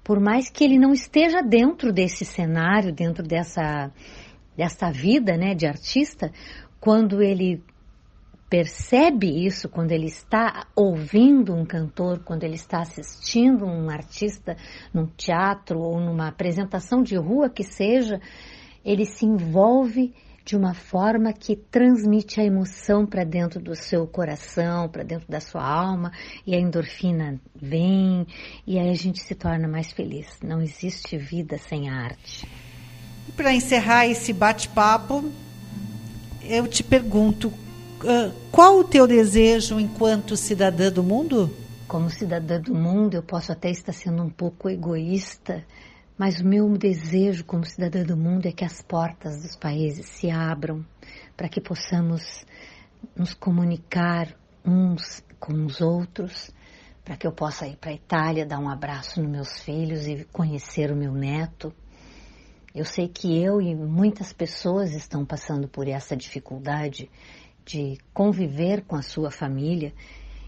por 0.04 0.20
mais 0.20 0.50
que 0.50 0.62
ele 0.62 0.78
não 0.78 0.92
esteja 0.92 1.42
dentro 1.42 1.90
desse 1.90 2.24
cenário, 2.26 2.92
dentro 2.92 3.26
dessa, 3.26 3.90
dessa 4.54 4.92
vida 4.92 5.36
né, 5.36 5.54
de 5.54 5.66
artista, 5.66 6.30
quando 6.78 7.22
ele 7.22 7.64
percebe 8.50 9.46
isso, 9.46 9.68
quando 9.68 9.90
ele 9.90 10.06
está 10.06 10.66
ouvindo 10.76 11.54
um 11.54 11.64
cantor, 11.64 12.20
quando 12.22 12.44
ele 12.44 12.54
está 12.54 12.82
assistindo 12.82 13.64
um 13.64 13.88
artista 13.88 14.56
num 14.92 15.06
teatro 15.06 15.80
ou 15.80 15.98
numa 15.98 16.28
apresentação 16.28 17.02
de 17.02 17.16
rua 17.16 17.48
que 17.48 17.64
seja, 17.64 18.20
ele 18.84 19.06
se 19.06 19.24
envolve 19.24 20.14
de 20.44 20.57
uma 20.57 20.74
forma 20.74 21.33
que 21.33 21.57
transmite 21.57 22.38
a 22.38 22.44
emoção 22.44 23.07
para 23.07 23.24
dentro 23.24 23.59
do 23.59 23.74
seu 23.74 24.07
coração, 24.07 24.88
para 24.88 25.02
dentro 25.02 25.26
da 25.26 25.40
sua 25.40 25.64
alma, 25.66 26.12
e 26.46 26.54
a 26.54 26.59
endorfina 26.61 27.40
vem, 27.54 28.26
e 28.66 28.78
aí 28.78 28.90
a 28.90 28.94
gente 28.94 29.22
se 29.22 29.35
torna 29.35 29.66
mais 29.66 29.90
feliz. 29.92 30.26
Não 30.42 30.61
existe 30.61 31.16
vida 31.16 31.57
sem 31.57 31.88
arte. 31.88 32.46
Para 33.35 33.54
encerrar 33.54 34.07
esse 34.07 34.35
bate-papo, 34.35 35.33
eu 36.42 36.68
te 36.68 36.85
pergunto, 36.85 37.50
qual 38.52 38.78
o 38.78 38.85
teu 38.85 39.07
desejo 39.07 39.80
enquanto 39.80 40.37
cidadã 40.37 40.92
do 40.92 41.02
mundo? 41.02 41.50
Como 41.88 42.11
cidadã 42.11 42.61
do 42.61 42.74
mundo, 42.74 43.14
eu 43.14 43.22
posso 43.22 43.50
até 43.50 43.70
estar 43.70 43.92
sendo 43.92 44.22
um 44.22 44.28
pouco 44.28 44.68
egoísta, 44.68 45.64
mas 46.16 46.40
o 46.40 46.46
meu 46.46 46.68
desejo 46.79 47.44
como 47.44 47.64
cidadã 47.64 48.05
do 48.05 48.16
mundo 48.16 48.46
é 48.46 48.53
que 48.53 48.64
as 48.64 48.81
portas 48.81 49.42
dos 49.42 49.57
países 49.57 50.07
se 50.07 50.31
abram 50.31 50.85
para 51.37 51.48
que 51.48 51.61
possamos 51.61 52.46
nos 53.16 53.35
comunicar 53.35 54.29
uns 54.64 55.24
com 55.40 55.53
os 55.66 55.81
outros, 55.81 56.50
para 57.05 57.16
que 57.16 57.27
eu 57.27 57.33
possa 57.33 57.66
ir 57.66 57.77
para 57.77 57.90
a 57.90 57.94
Itália 57.94 58.46
dar 58.46 58.59
um 58.59 58.68
abraço 58.68 59.20
nos 59.20 59.31
meus 59.31 59.61
filhos 59.61 60.07
e 60.07 60.24
conhecer 60.33 60.90
o 60.90 60.96
meu 60.96 61.12
neto. 61.12 61.74
Eu 62.74 62.85
sei 62.85 63.09
que 63.09 63.37
eu 63.42 63.61
e 63.61 63.74
muitas 63.74 64.33
pessoas 64.33 64.94
estão 64.94 65.24
passando 65.24 65.68
por 65.68 65.87
essa 65.87 66.16
dificuldade 66.16 67.11
de 67.64 67.98
conviver 68.12 68.83
com 68.85 68.96
a 68.96 69.03
sua 69.03 69.31
família 69.31 69.92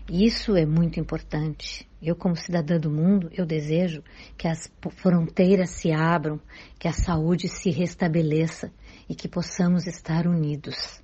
isso 0.08 0.56
é 0.56 0.64
muito 0.64 1.00
importante. 1.00 1.88
Eu, 2.00 2.14
como 2.14 2.36
cidadã 2.36 2.78
do 2.78 2.90
mundo, 2.90 3.28
eu 3.32 3.44
desejo 3.44 4.02
que 4.36 4.46
as 4.46 4.70
fronteiras 4.96 5.70
se 5.70 5.90
abram, 5.90 6.40
que 6.78 6.86
a 6.86 6.92
saúde 6.92 7.48
se 7.48 7.70
restabeleça 7.70 8.70
e 9.08 9.14
que 9.14 9.26
possamos 9.26 9.86
estar 9.86 10.26
unidos. 10.26 11.00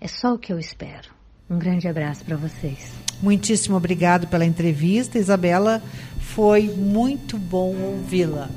É 0.00 0.06
só 0.06 0.34
o 0.34 0.38
que 0.38 0.52
eu 0.52 0.58
espero. 0.58 1.10
Um 1.50 1.58
grande 1.58 1.88
abraço 1.88 2.24
para 2.24 2.36
vocês. 2.36 2.92
Muitíssimo 3.22 3.76
obrigado 3.76 4.28
pela 4.28 4.44
entrevista, 4.44 5.18
Isabela. 5.18 5.82
Foi 6.20 6.62
muito 6.68 7.36
bom 7.36 7.74
ouvi-la 7.76 8.48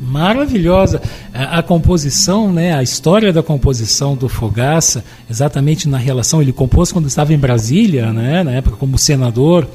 maravilhosa. 0.00 1.02
A, 1.32 1.58
a, 1.58 1.62
composição, 1.62 2.52
né, 2.52 2.74
a 2.74 2.82
história 2.82 3.32
da 3.32 3.42
composição 3.42 4.16
do 4.16 4.28
Fogaça, 4.28 5.04
exatamente 5.28 5.88
na 5.88 5.98
relação, 5.98 6.40
ele 6.40 6.52
compôs 6.52 6.90
quando 6.90 7.06
estava 7.06 7.34
em 7.34 7.38
Brasília, 7.38 8.12
né, 8.12 8.42
na 8.42 8.52
época 8.52 8.76
como 8.76 8.96
senador, 8.96 9.66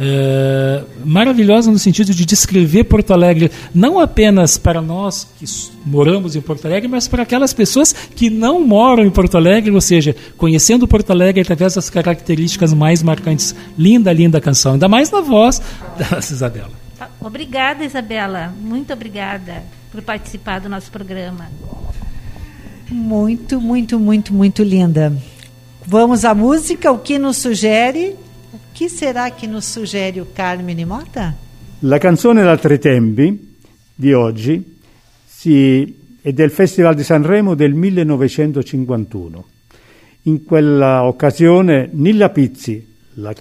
é, 0.00 0.82
maravilhosa 1.04 1.70
no 1.70 1.78
sentido 1.78 2.14
de 2.14 2.24
descrever 2.24 2.84
Porto 2.84 3.12
Alegre, 3.12 3.50
não 3.74 3.98
apenas 3.98 4.56
para 4.56 4.80
nós 4.80 5.28
que 5.38 5.44
moramos 5.84 6.34
em 6.34 6.40
Porto 6.40 6.66
Alegre, 6.66 6.88
mas 6.88 7.06
para 7.06 7.22
aquelas 7.22 7.52
pessoas 7.52 7.92
que 7.92 8.30
não 8.30 8.64
moram 8.66 9.04
em 9.04 9.10
Porto 9.10 9.36
Alegre, 9.36 9.70
ou 9.70 9.80
seja, 9.80 10.14
conhecendo 10.36 10.88
Porto 10.88 11.10
Alegre 11.10 11.42
através 11.42 11.74
das 11.74 11.90
características 11.90 12.72
mais 12.72 13.02
marcantes. 13.02 13.54
Linda, 13.78 14.12
linda 14.12 14.40
canção, 14.40 14.72
ainda 14.72 14.88
mais 14.88 15.10
na 15.10 15.20
voz 15.20 15.60
da 15.98 16.18
Isabela. 16.18 16.81
Obrigada, 17.20 17.84
Isabela. 17.84 18.52
Muito 18.58 18.92
obrigada 18.92 19.62
por 19.90 20.02
participar 20.02 20.60
do 20.60 20.68
nosso 20.68 20.90
programa. 20.90 21.50
Muito, 22.90 23.60
muito, 23.60 23.98
muito, 23.98 24.34
muito 24.34 24.62
linda. 24.62 25.12
Vamos 25.86 26.24
à 26.24 26.34
música. 26.34 26.92
O 26.92 26.98
que 26.98 27.18
nos 27.18 27.38
sugere? 27.38 28.16
O 28.52 28.58
que 28.74 28.88
será 28.88 29.30
que 29.30 29.46
nos 29.46 29.64
sugere 29.64 30.20
o 30.20 30.26
Carmine 30.26 30.84
Mota? 30.84 31.34
La 31.80 31.98
canzone 31.98 32.42
d'altri 32.42 32.78
tempi 32.78 33.56
di 33.94 34.12
oggi 34.12 34.78
si, 35.24 36.16
è 36.20 36.32
del 36.32 36.50
Festival 36.50 36.94
di 36.94 37.02
Sanremo 37.02 37.54
del 37.54 37.74
1951. 37.74 39.44
In 40.22 40.44
quella 40.44 41.02
occasione 41.02 41.88
Nilla 41.92 42.28
Pizzi, 42.28 42.86
la 43.14 43.34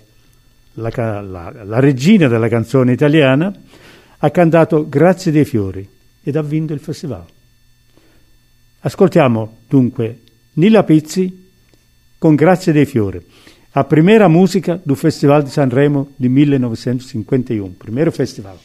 la, 0.74 1.22
la, 1.22 1.64
la 1.64 1.80
regina 1.80 2.28
della 2.28 2.48
canzone 2.48 2.92
italiana, 2.92 3.54
ha 4.18 4.30
cantato 4.30 4.88
Grazie 4.88 5.32
dei 5.32 5.46
fiori 5.46 5.88
ed 6.24 6.36
ha 6.36 6.42
vinto 6.42 6.74
il 6.74 6.80
festival. 6.80 7.26
Ascoltiamo 8.82 9.58
dunque 9.68 10.22
Nilla 10.54 10.84
Pizzi 10.84 11.50
con 12.18 12.36
Grazie 12.36 12.72
dei 12.72 12.86
fiori, 12.86 13.20
a 13.72 13.84
prima 13.84 14.28
musica 14.28 14.80
del 14.82 14.96
Festival 14.96 15.44
di 15.44 15.50
Sanremo 15.50 16.12
di 16.16 16.30
1951, 16.30 17.74
primo 17.78 18.12
festival. 18.12 18.58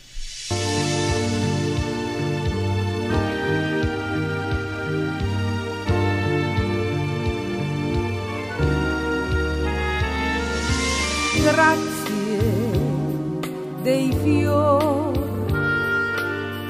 Dei 13.86 14.10
fiori. 14.20 15.20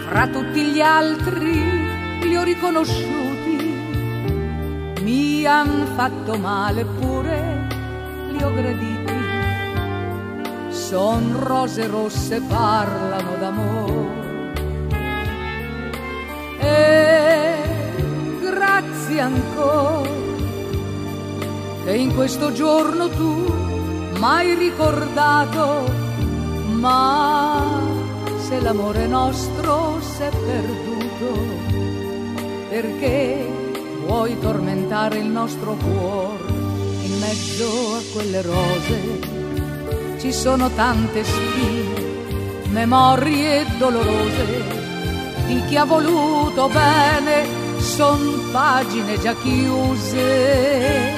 Fra 0.07 0.29
tutti 0.29 0.65
gli 0.65 0.83
altri 0.83 1.63
li 2.21 2.37
ho 2.37 2.43
riconosciuti, 2.43 3.57
mi 5.01 5.47
han 5.47 5.93
fatto 5.95 6.37
male 6.37 6.85
pure 6.85 7.69
li 8.33 8.43
ho 8.43 8.53
graditi. 8.53 9.15
Son 10.69 11.39
rose 11.43 11.87
rosse, 11.87 12.43
parlano 12.43 13.37
d'amore. 13.39 14.25
E 16.59 17.55
grazie 18.43 19.21
ancora 19.21 20.11
che 21.83 21.95
in 21.95 22.15
questo 22.15 22.53
giorno 22.53 23.09
tu 23.09 23.55
mai 24.19 24.55
ricordato, 24.55 26.05
ma 26.87 27.65
se 28.39 28.61
l'amore 28.61 29.07
nostro 29.09 29.99
s'è 30.01 30.29
perduto, 30.31 31.31
perché 32.69 33.49
vuoi 34.05 34.39
tormentare 34.39 35.19
il 35.19 35.27
nostro 35.27 35.73
cuore 35.75 36.53
in 37.09 37.19
mezzo 37.19 37.67
a 37.99 38.01
quelle 38.13 38.43
rose? 38.43 38.99
Ci 40.21 40.33
sono 40.33 40.71
tante 40.71 41.25
spine, 41.25 42.05
memorie 42.69 43.67
dolorose 43.79 44.85
di 45.47 45.65
chi 45.67 45.77
ha 45.77 45.85
voluto 45.85 46.69
bene 46.69 47.47
son 47.81 48.49
pagine 48.53 49.19
già 49.21 49.35
chiuse 49.35 51.15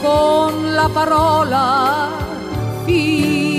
con 0.00 0.74
la 0.74 0.88
parola 0.92 2.08
fine. 2.84 3.51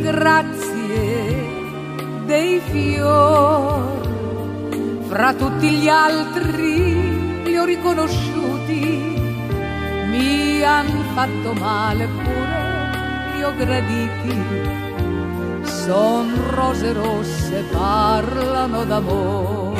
Grazie 0.00 1.46
dei 2.26 2.60
fiori, 2.70 3.98
fra 5.08 5.34
tutti 5.34 5.68
gli 5.68 5.88
altri 5.88 7.42
li 7.44 7.56
ho 7.56 7.64
riconosciuti, 7.64 9.16
mi 10.10 10.62
han 10.62 10.86
fatto 11.14 11.52
male 11.54 12.06
pure, 12.06 13.34
li 13.34 13.42
ho 13.42 13.54
graditi. 13.56 14.42
Son 15.62 16.32
rose 16.50 16.92
rosse, 16.92 17.64
parlano 17.70 18.84
d'amore. 18.84 19.73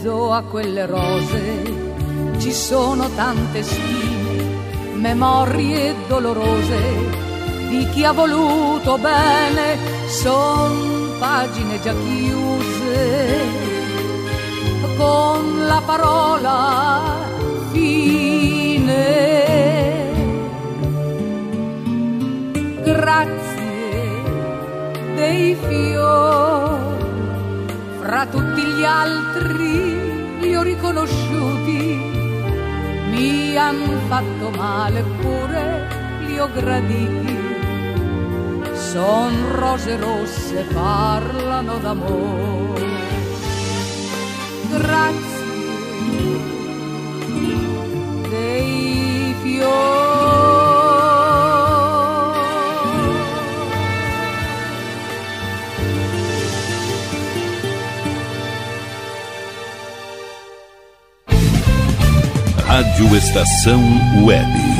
Mezzo 0.00 0.32
a 0.32 0.42
quelle 0.42 0.86
rose 0.86 2.38
ci 2.38 2.52
sono 2.52 3.06
tante 3.14 3.62
spine, 3.62 4.94
memorie 4.94 5.94
dolorose 6.08 6.78
di 7.68 7.86
chi 7.90 8.02
ha 8.04 8.12
voluto 8.12 8.96
bene, 8.96 9.76
son 10.08 11.18
pagine 11.18 11.78
già 11.82 11.92
chiuse 11.92 13.38
con 14.96 15.66
la 15.66 15.82
parola 15.84 17.00
fine. 17.70 19.18
Grazie 22.82 24.22
dei 25.14 25.54
fiori, 25.54 26.79
fra 28.10 28.26
tutti 28.26 28.64
gli 28.64 28.82
altri 28.82 30.40
li 30.40 30.56
ho 30.56 30.62
riconosciuti 30.62 31.94
mi 33.12 33.56
han 33.56 33.78
fatto 34.08 34.50
male 34.50 35.04
pure 35.20 35.86
li 36.26 36.36
ho 36.36 36.48
graditi. 36.52 37.38
Son 38.74 39.32
rose 39.54 39.96
rosse, 39.96 40.66
parlano 40.72 41.78
d'amore. 41.78 42.88
Grazie 44.70 45.38
dei 48.28 49.34
fiori. 49.42 50.09
Rádio 62.80 63.14
Estação 63.14 63.82
Web. 64.24 64.79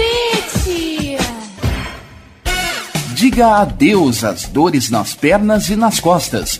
Diga 3.21 3.57
adeus 3.57 4.23
às 4.23 4.47
dores 4.47 4.89
nas 4.89 5.13
pernas 5.13 5.69
e 5.69 5.75
nas 5.75 5.99
costas. 5.99 6.59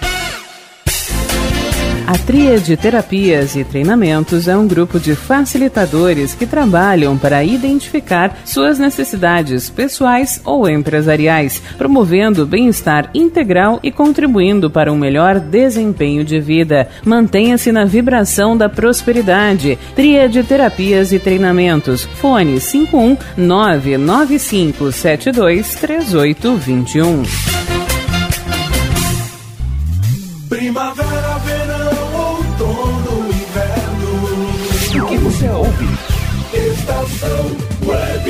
A 2.11 2.17
Tríade 2.17 2.75
Terapias 2.75 3.55
e 3.55 3.63
Treinamentos 3.63 4.49
é 4.49 4.57
um 4.57 4.67
grupo 4.67 4.99
de 4.99 5.15
facilitadores 5.15 6.33
que 6.33 6.45
trabalham 6.45 7.17
para 7.17 7.41
identificar 7.41 8.37
suas 8.43 8.77
necessidades 8.77 9.69
pessoais 9.69 10.41
ou 10.43 10.67
empresariais, 10.67 11.63
promovendo 11.77 12.45
bem-estar 12.45 13.09
integral 13.13 13.79
e 13.81 13.93
contribuindo 13.93 14.69
para 14.69 14.91
um 14.91 14.97
melhor 14.97 15.39
desempenho 15.39 16.25
de 16.25 16.37
vida. 16.37 16.89
Mantenha-se 17.05 17.71
na 17.71 17.85
vibração 17.85 18.57
da 18.57 18.67
prosperidade. 18.67 19.79
Tríade 19.95 20.43
Terapias 20.43 21.13
e 21.13 21.19
Treinamentos. 21.19 22.03
Fone 22.03 22.59
51 22.59 23.15
99572 23.37 25.75
3821. 25.75 27.23
Primavera, 30.51 31.40
Estação 36.91 37.57
Web. 37.85 38.25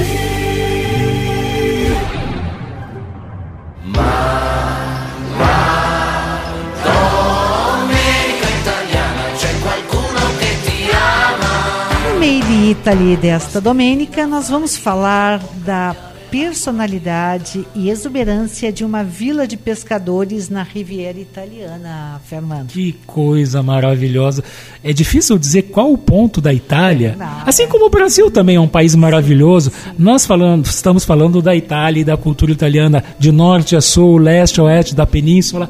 Domenica 6.84 8.48
italiana, 8.60 9.24
c'è 9.36 9.60
qualcuno 9.62 10.20
che 10.38 10.58
ti 10.64 10.90
ama. 10.92 12.14
No 12.14 12.20
Made 12.20 12.54
in 12.54 12.64
Italy 12.70 13.18
desta 13.18 13.60
domênica, 13.60 14.28
nós 14.28 14.48
vamos 14.48 14.78
falar 14.78 15.40
da 15.66 15.96
personalidade 16.32 17.68
e 17.76 17.90
exuberância 17.90 18.72
de 18.72 18.86
uma 18.86 19.04
vila 19.04 19.46
de 19.46 19.58
pescadores 19.58 20.50
na 20.50 20.64
Riviera 20.64 21.20
Italiana, 21.20 22.22
Fernando. 22.26 22.70
Que 22.70 22.94
coisa 23.06 23.62
maravilhosa. 23.62 24.42
É 24.82 24.94
difícil 24.94 25.38
dizer 25.38 25.64
qual 25.64 25.92
o 25.92 25.98
ponto 25.98 26.40
da 26.40 26.54
Itália. 26.54 27.18
Assim 27.46 27.68
como 27.68 27.86
o 27.86 27.90
Brasil 27.90 28.32
também 28.32 28.56
é 28.56 28.60
um 28.60 28.68
país 28.68 28.96
maravilhoso. 28.96 29.72
Nós 30.00 30.26
falando, 30.26 30.66
estamos 30.66 31.04
falando 31.04 31.42
da 31.42 31.54
Itália 31.54 32.02
e 32.02 32.06
da 32.06 32.16
cultura 32.16 32.52
italiana 32.52 33.04
de 33.20 33.32
norte 33.32 33.76
a 33.76 33.82
sul, 33.82 34.18
leste 34.18 34.62
a 34.62 34.64
oeste 34.64 34.96
da 34.96 35.06
península. 35.06 35.70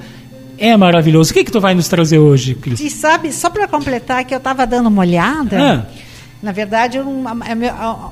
É 0.59 0.77
maravilhoso. 0.77 1.31
O 1.31 1.33
que, 1.33 1.43
que 1.43 1.51
tu 1.51 1.59
vai 1.59 1.73
nos 1.73 1.87
trazer 1.87 2.19
hoje, 2.19 2.53
Cris? 2.53 2.79
E 2.79 2.89
sabe, 2.91 3.33
só 3.33 3.49
para 3.49 3.67
completar 3.67 4.23
que 4.25 4.33
eu 4.33 4.37
estava 4.37 4.67
dando 4.67 4.87
uma 4.87 5.01
olhada, 5.01 5.59
Ah. 5.59 5.85
Na 6.41 6.51
verdade, 6.51 6.97
uma, 6.99 7.31
é 7.47 7.53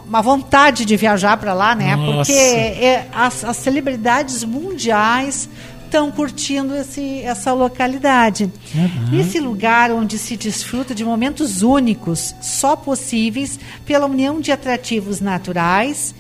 uma 0.06 0.22
vontade 0.22 0.86
de 0.86 0.96
viajar 0.96 1.36
para 1.38 1.54
lá, 1.54 1.74
né? 1.74 1.96
Nossa. 1.96 2.32
Porque 2.32 2.40
é, 2.40 3.08
as, 3.12 3.44
as 3.44 3.58
celebridades 3.58 4.44
mundiais 4.44 5.50
estão 5.86 6.12
curtindo 6.12 6.76
esse, 6.76 7.22
essa 7.22 7.52
localidade. 7.52 8.44
Uhum. 8.76 9.10
Nesse 9.12 9.40
lugar 9.40 9.92
onde 9.92 10.20
se 10.20 10.38
desfruta 10.38 10.94
de 10.94 11.04
momentos 11.04 11.64
únicos, 11.64 12.36
só 12.40 12.76
possíveis 12.76 13.60
pela 13.86 14.06
união 14.06 14.40
de 14.40 14.52
atrativos 14.52 15.20
naturais, 15.20 16.14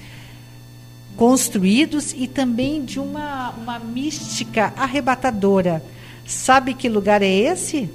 construídos 1.15 2.13
e 2.17 2.27
também 2.27 2.83
de 2.83 2.99
uma, 2.99 3.51
uma 3.51 3.77
mística 3.77 4.73
arrebatadora. 4.75 5.83
Sabe 6.25 6.73
que 6.73 6.89
lugar 6.89 7.21
é 7.21 7.29
esse? 7.29 7.89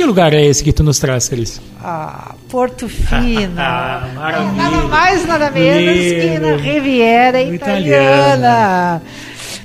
Que 0.00 0.06
lugar 0.06 0.32
é 0.32 0.42
esse 0.42 0.64
que 0.64 0.72
tu 0.72 0.82
nos 0.82 0.98
traz, 0.98 1.28
Cris? 1.28 1.60
Ah, 1.78 2.34
Porto 2.48 2.88
Fino. 2.88 3.52
Maravilha. 3.52 4.52
nada 4.54 4.88
mais, 4.88 5.26
nada 5.26 5.50
menos 5.50 6.22
que 6.22 6.38
na. 6.38 6.56
Riviera 6.56 7.42
Italiana. 7.42 7.54
Italiana. 7.54 9.02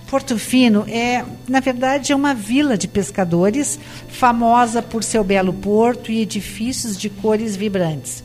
Porto 0.10 0.38
Fino 0.38 0.84
é, 0.90 1.24
na 1.48 1.62
verdade, 1.62 2.12
é 2.12 2.16
uma 2.18 2.34
vila 2.34 2.78
de 2.78 2.86
pescadores 2.86 3.80
famosa 4.10 4.82
por 4.82 5.06
seu 5.06 5.24
belo 5.24 5.54
porto 5.54 6.12
e 6.12 6.20
edifícios 6.20 6.98
de 6.98 7.10
cores 7.10 7.56
vibrantes. 7.56 8.22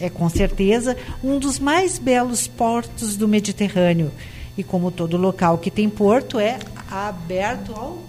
É 0.00 0.10
com 0.10 0.28
certeza 0.28 0.96
um 1.22 1.38
dos 1.38 1.60
mais 1.60 2.00
belos 2.00 2.48
portos 2.48 3.16
do 3.16 3.28
Mediterrâneo. 3.28 4.10
E 4.58 4.64
como 4.64 4.90
todo 4.90 5.16
local 5.16 5.58
que 5.58 5.70
tem 5.70 5.88
porto, 5.88 6.40
é 6.40 6.58
aberto 6.90 7.72
ao 7.76 8.02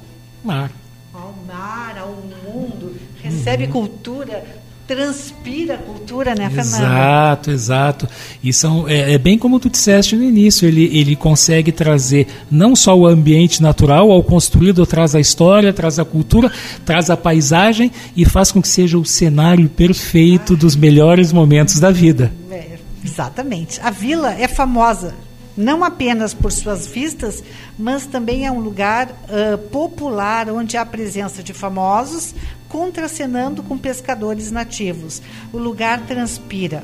Mar. 0.44 0.72
Ao 1.16 1.34
mar, 1.48 1.98
ao 1.98 2.14
mundo, 2.44 2.96
recebe 3.24 3.68
cultura, 3.68 4.44
transpira 4.86 5.78
cultura, 5.78 6.36
né, 6.36 6.50
Fernanda? 6.50 6.78
Exato, 6.78 7.52
exato. 7.52 8.10
E 8.44 8.52
são, 8.52 8.88
é, 8.88 9.14
é 9.14 9.18
bem 9.18 9.38
como 9.38 9.60
tu 9.60 9.70
disseste 9.70 10.16
no 10.16 10.24
início, 10.24 10.68
ele, 10.68 10.86
ele 10.98 11.16
consegue 11.16 11.72
trazer 11.72 12.28
não 12.52 12.76
só 12.76 12.96
o 12.98 13.08
ambiente 13.08 13.62
natural, 13.62 14.12
ao 14.12 14.24
construído 14.24 14.86
traz 14.86 15.16
a 15.16 15.20
história, 15.20 15.74
traz 15.74 15.98
a 15.98 16.06
cultura, 16.06 16.52
traz 16.86 17.10
a 17.10 17.18
paisagem 17.18 17.92
e 18.16 18.26
faz 18.26 18.52
com 18.52 18.62
que 18.62 18.68
seja 18.68 18.98
o 18.98 19.06
cenário 19.06 19.70
perfeito 19.70 20.56
dos 20.56 20.76
melhores 20.76 21.32
momentos 21.32 21.80
da 21.80 21.92
vida. 21.92 22.32
É, 22.52 22.78
exatamente. 23.04 23.80
A 23.82 23.90
vila 23.90 24.34
é 24.34 24.48
famosa 24.48 25.25
não 25.58 25.84
apenas 25.84 26.34
por 26.34 26.52
suas 26.52 26.88
vistas, 26.88 27.44
mas 27.78 28.06
também 28.06 28.46
é 28.46 28.52
um 28.52 28.60
lugar 28.60 29.16
ah, 29.30 29.58
popular 29.72 30.50
onde 30.50 30.78
há 30.78 30.86
presença 30.86 31.42
de 31.42 31.54
famosos 31.54 32.34
contracenando 32.68 33.64
com 33.64 33.78
pescadores 33.78 34.52
nativos. 34.52 35.22
O 35.54 35.58
lugar 35.58 36.02
transpira 36.02 36.84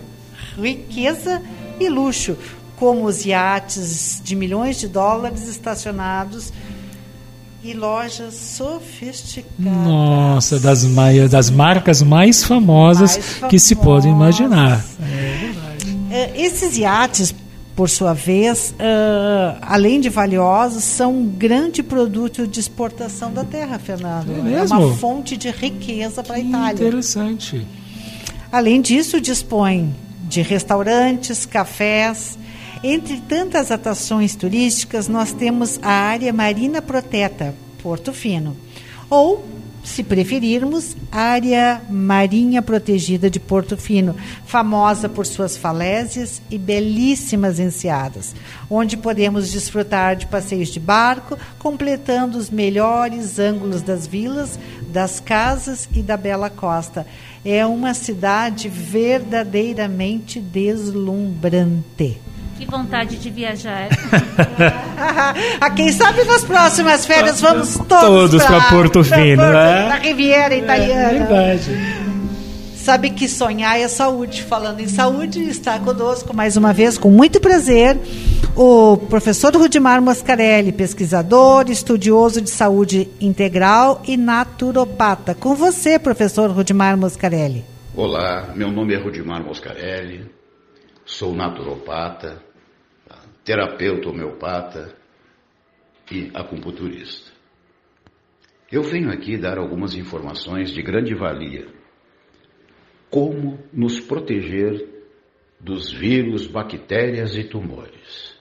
riqueza 0.57 1.41
e 1.79 1.89
luxo, 1.89 2.37
como 2.75 3.05
os 3.05 3.25
iates 3.25 4.21
de 4.23 4.35
milhões 4.35 4.79
de 4.79 4.87
dólares 4.87 5.47
estacionados 5.47 6.51
e 7.63 7.73
lojas 7.73 8.33
sofisticadas. 8.33 9.53
Nossa, 9.59 10.59
das, 10.59 10.83
das 11.29 11.49
marcas 11.49 12.01
mais 12.01 12.43
famosas 12.43 13.17
Mais 13.17 13.51
que 13.51 13.59
se 13.59 13.75
podem 13.75 14.11
imaginar. 14.11 14.83
Eh, 16.09 16.31
esses 16.35 16.75
iates, 16.77 17.33
por 17.75 17.89
sua 17.89 18.13
vez, 18.13 18.73
eh, 18.77 19.55
além 19.61 20.01
de 20.01 20.09
valiosos, 20.09 20.83
são 20.83 21.13
um 21.13 21.25
grande 21.25 21.81
produto 21.81 22.45
de 22.45 22.59
exportação 22.59 23.31
da 23.31 23.43
terra, 23.43 23.79
Fernando. 23.79 24.31
É 24.31 24.41
mesmo? 24.41 24.79
uma 24.79 24.95
fonte 24.95 25.37
de 25.37 25.49
riqueza 25.49 26.21
para 26.23 26.35
a 26.35 26.39
Itália. 26.39 26.87
Interessante. 26.87 27.65
Além 28.51 28.81
disso, 28.81 29.21
dispõe 29.21 29.93
de 30.23 30.41
restaurantes, 30.41 31.45
cafés. 31.45 32.37
Entre 32.83 33.17
tantas 33.21 33.71
atrações 33.71 34.35
turísticas, 34.35 35.07
nós 35.07 35.31
temos 35.31 35.79
a 35.81 35.91
área 35.91 36.33
Marina 36.33 36.81
Proteta, 36.81 37.53
Porto 37.81 38.11
Fino. 38.11 38.55
Ou, 39.09 39.45
se 39.83 40.03
preferirmos, 40.03 40.95
área 41.11 41.81
Marinha 41.89 42.61
Protegida 42.61 43.29
de 43.29 43.39
Porto 43.39 43.75
Fino, 43.75 44.15
famosa 44.45 45.09
por 45.09 45.25
suas 45.25 45.57
falésias 45.57 46.41
e 46.49 46.57
belíssimas 46.57 47.59
enseadas, 47.59 48.35
onde 48.69 48.95
podemos 48.95 49.51
desfrutar 49.51 50.15
de 50.15 50.27
passeios 50.27 50.69
de 50.69 50.79
barco, 50.79 51.37
completando 51.57 52.37
os 52.37 52.49
melhores 52.49 53.39
ângulos 53.39 53.81
das 53.81 54.05
vilas, 54.05 54.59
das 54.87 55.19
casas 55.19 55.89
e 55.93 56.01
da 56.01 56.15
bela 56.15 56.49
costa. 56.49 57.05
É 57.43 57.65
uma 57.65 57.93
cidade 57.93 58.69
verdadeiramente 58.69 60.39
deslumbrante. 60.39 62.19
Que 62.61 62.67
vontade 62.67 63.17
de 63.17 63.31
viajar. 63.31 63.89
a 65.59 65.69
quem 65.71 65.91
sabe 65.91 66.23
nas 66.25 66.43
próximas 66.43 67.07
férias 67.07 67.41
vamos 67.41 67.73
todos, 67.73 67.87
Todos 67.87 68.45
pra 68.45 68.61
Porto 68.69 69.03
Fino, 69.03 69.41
né? 69.41 69.87
pra 69.87 69.95
Riviera 69.95 70.55
Italiana. 70.55 71.01
É 71.01 71.13
verdade. 71.17 71.71
Sabe 72.75 73.09
que 73.09 73.27
sonhar 73.27 73.79
é 73.79 73.87
saúde. 73.87 74.43
Falando 74.43 74.79
em 74.79 74.87
saúde, 74.87 75.41
está 75.49 75.79
conosco 75.79 76.35
mais 76.35 76.55
uma 76.55 76.71
vez, 76.71 76.99
com 76.99 77.09
muito 77.09 77.39
prazer, 77.39 77.97
o 78.55 78.95
professor 78.95 79.55
Rudimar 79.55 79.99
Moscarelli, 79.99 80.71
pesquisador, 80.71 81.65
estudioso 81.67 82.41
de 82.41 82.51
saúde 82.51 83.09
integral 83.19 84.03
e 84.07 84.15
naturopata. 84.15 85.33
Com 85.33 85.55
você, 85.55 85.97
professor 85.97 86.51
Rudimar 86.51 86.95
Moscarelli. 86.95 87.65
Olá, 87.95 88.51
meu 88.55 88.71
nome 88.71 88.93
é 88.93 88.97
Rudimar 88.97 89.43
Moscarelli, 89.43 90.29
sou 91.03 91.33
naturopata, 91.33 92.50
terapeuta 93.43 94.09
homeopata 94.09 94.95
e 96.11 96.29
acupunturista. 96.33 97.31
Eu 98.71 98.83
venho 98.83 99.11
aqui 99.11 99.37
dar 99.37 99.57
algumas 99.57 99.95
informações 99.95 100.71
de 100.71 100.81
grande 100.81 101.13
valia 101.13 101.67
como 103.09 103.59
nos 103.73 103.99
proteger 103.99 104.87
dos 105.59 105.91
vírus, 105.91 106.47
bactérias 106.47 107.35
e 107.35 107.43
tumores. 107.43 108.31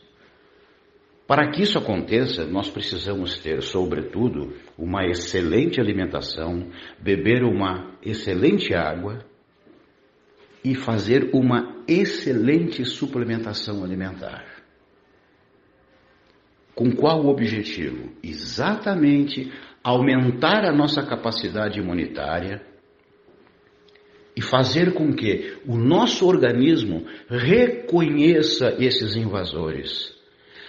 Para 1.27 1.51
que 1.51 1.63
isso 1.63 1.79
aconteça, 1.79 2.45
nós 2.47 2.69
precisamos 2.71 3.39
ter, 3.39 3.63
sobretudo, 3.63 4.53
uma 4.79 5.05
excelente 5.07 5.81
alimentação, 5.81 6.71
beber 6.99 7.45
uma 7.45 7.97
excelente 8.03 8.75
água 8.75 9.25
e 10.65 10.75
fazer 10.75 11.31
uma 11.33 11.85
excelente 11.87 12.85
suplementação 12.85 13.85
alimentar. 13.85 14.45
Com 16.75 16.93
qual 16.93 17.27
objetivo? 17.27 18.11
Exatamente 18.23 19.53
aumentar 19.83 20.65
a 20.65 20.73
nossa 20.73 21.03
capacidade 21.03 21.81
imunitária 21.81 22.63
e 24.37 24.43
fazer 24.43 24.95
com 24.95 25.13
que 25.13 25.57
o 25.67 25.77
nosso 25.77 26.27
organismo 26.27 27.05
reconheça 27.29 28.77
esses 28.79 29.17
invasores 29.17 30.15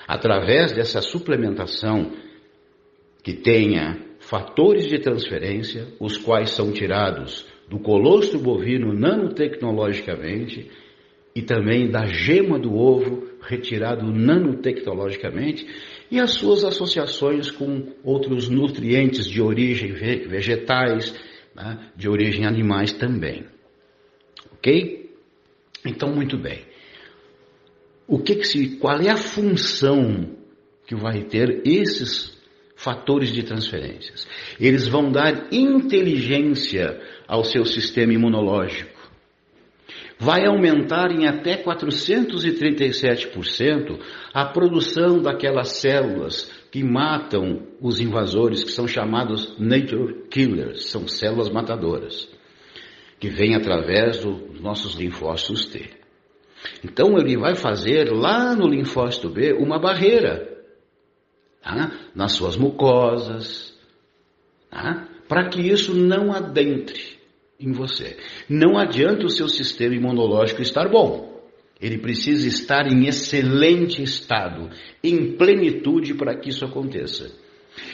através 0.07 0.73
dessa 0.73 1.01
suplementação 1.01 2.11
que 3.23 3.33
tenha 3.33 3.97
fatores 4.19 4.87
de 4.87 4.99
transferência, 4.99 5.87
os 5.99 6.17
quais 6.17 6.51
são 6.51 6.71
tirados 6.71 7.45
do 7.69 7.79
colostro 7.79 8.39
bovino 8.39 8.93
nanotecnologicamente 8.93 10.69
e 11.33 11.41
também 11.41 11.89
da 11.89 12.05
gema 12.07 12.59
do 12.59 12.75
ovo 12.75 13.30
retirado 13.41 14.05
nanotecnologicamente 14.11 15.67
e 16.09 16.19
as 16.19 16.31
suas 16.31 16.63
associações 16.63 17.49
com 17.49 17.93
outros 18.03 18.49
nutrientes 18.49 19.25
de 19.25 19.41
origem 19.41 19.93
vegetais, 19.93 21.13
né, 21.55 21.91
de 21.95 22.07
origem 22.07 22.45
animais 22.45 22.93
também. 22.93 23.45
Ok? 24.53 25.09
Então, 25.85 26.13
muito 26.13 26.37
bem. 26.37 26.65
O 28.07 28.19
que, 28.19 28.35
que 28.35 28.43
se, 28.45 28.77
qual 28.77 28.99
é 28.99 29.09
a 29.09 29.17
função 29.17 30.35
que 30.85 30.95
vai 30.95 31.23
ter 31.23 31.61
esses 31.65 32.37
fatores 32.75 33.31
de 33.31 33.43
transferências? 33.43 34.27
Eles 34.59 34.87
vão 34.87 35.11
dar 35.11 35.47
inteligência 35.51 36.99
ao 37.27 37.43
seu 37.43 37.65
sistema 37.65 38.13
imunológico. 38.13 38.90
Vai 40.23 40.45
aumentar 40.45 41.11
em 41.11 41.25
até 41.25 41.57
437% 41.57 43.99
a 44.31 44.45
produção 44.45 45.19
daquelas 45.19 45.79
células 45.79 46.43
que 46.71 46.83
matam 46.83 47.65
os 47.81 47.99
invasores, 47.99 48.63
que 48.63 48.69
são 48.69 48.87
chamados 48.87 49.57
nature 49.57 50.27
killers, 50.29 50.91
são 50.91 51.07
células 51.07 51.49
matadoras, 51.49 52.29
que 53.19 53.29
vêm 53.29 53.55
através 53.55 54.23
dos 54.23 54.61
nossos 54.61 54.93
linfócitos 54.93 55.65
T. 55.65 55.89
Então 56.85 57.17
ele 57.17 57.35
vai 57.35 57.55
fazer 57.55 58.11
lá 58.11 58.55
no 58.55 58.67
linfócito 58.67 59.27
B 59.27 59.53
uma 59.53 59.79
barreira 59.79 60.55
tá? 61.63 61.93
nas 62.13 62.33
suas 62.33 62.55
mucosas, 62.55 63.75
tá? 64.69 65.07
para 65.27 65.49
que 65.49 65.61
isso 65.61 65.95
não 65.95 66.31
adentre 66.31 67.20
em 67.61 67.71
você. 67.71 68.17
Não 68.49 68.77
adianta 68.77 69.25
o 69.25 69.29
seu 69.29 69.47
sistema 69.47 69.95
imunológico 69.95 70.61
estar 70.61 70.89
bom. 70.89 71.31
Ele 71.79 71.97
precisa 71.97 72.47
estar 72.47 72.85
em 72.91 73.07
excelente 73.07 74.03
estado, 74.03 74.69
em 75.03 75.35
plenitude 75.35 76.13
para 76.13 76.37
que 76.37 76.49
isso 76.49 76.63
aconteça. 76.63 77.31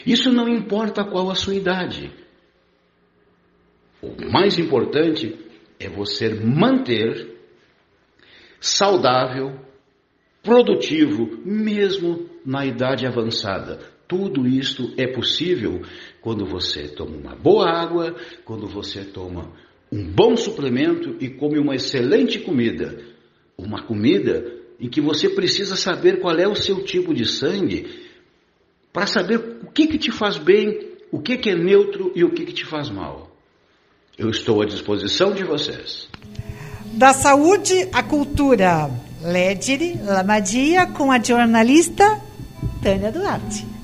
Isso 0.05 0.31
não 0.31 0.47
importa 0.47 1.05
qual 1.05 1.29
a 1.29 1.35
sua 1.35 1.55
idade. 1.55 2.11
O 4.01 4.29
mais 4.31 4.59
importante 4.59 5.37
é 5.79 5.87
você 5.89 6.33
manter 6.33 7.35
saudável, 8.59 9.59
produtivo, 10.43 11.39
mesmo 11.45 12.29
na 12.45 12.65
idade 12.65 13.05
avançada. 13.05 13.96
Tudo 14.07 14.47
isto 14.47 14.93
é 14.97 15.07
possível 15.07 15.81
quando 16.21 16.45
você 16.45 16.87
toma 16.87 17.17
uma 17.17 17.35
boa 17.35 17.69
água, 17.69 18.15
quando 18.45 18.65
você 18.65 19.03
toma 19.03 19.51
um 19.91 20.03
bom 20.05 20.35
suplemento 20.35 21.17
e 21.19 21.29
come 21.29 21.59
uma 21.59 21.75
excelente 21.75 22.39
comida. 22.39 23.01
Uma 23.57 23.83
comida 23.83 24.45
em 24.79 24.87
que 24.87 25.01
você 25.01 25.29
precisa 25.29 25.75
saber 25.75 26.19
qual 26.19 26.35
é 26.37 26.47
o 26.47 26.55
seu 26.55 26.83
tipo 26.83 27.13
de 27.13 27.25
sangue 27.25 28.07
para 28.93 29.07
saber 29.07 29.37
o 29.63 29.71
que, 29.71 29.87
que 29.87 29.97
te 29.97 30.11
faz 30.11 30.37
bem, 30.37 30.95
o 31.11 31.19
que, 31.19 31.37
que 31.37 31.49
é 31.49 31.55
neutro 31.55 32.11
e 32.15 32.23
o 32.23 32.31
que, 32.31 32.45
que 32.45 32.53
te 32.53 32.65
faz 32.65 32.89
mal. 32.89 33.29
Eu 34.17 34.29
estou 34.29 34.61
à 34.61 34.65
disposição 34.65 35.33
de 35.33 35.43
vocês. 35.43 36.09
Da 36.93 37.13
saúde 37.13 37.87
à 37.91 38.01
cultura. 38.01 38.89
Lediri 39.21 39.99
Lamadia 40.03 40.87
com 40.87 41.11
a 41.11 41.21
jornalista 41.21 42.21
Tânia 42.81 43.11
Duarte. 43.11 43.76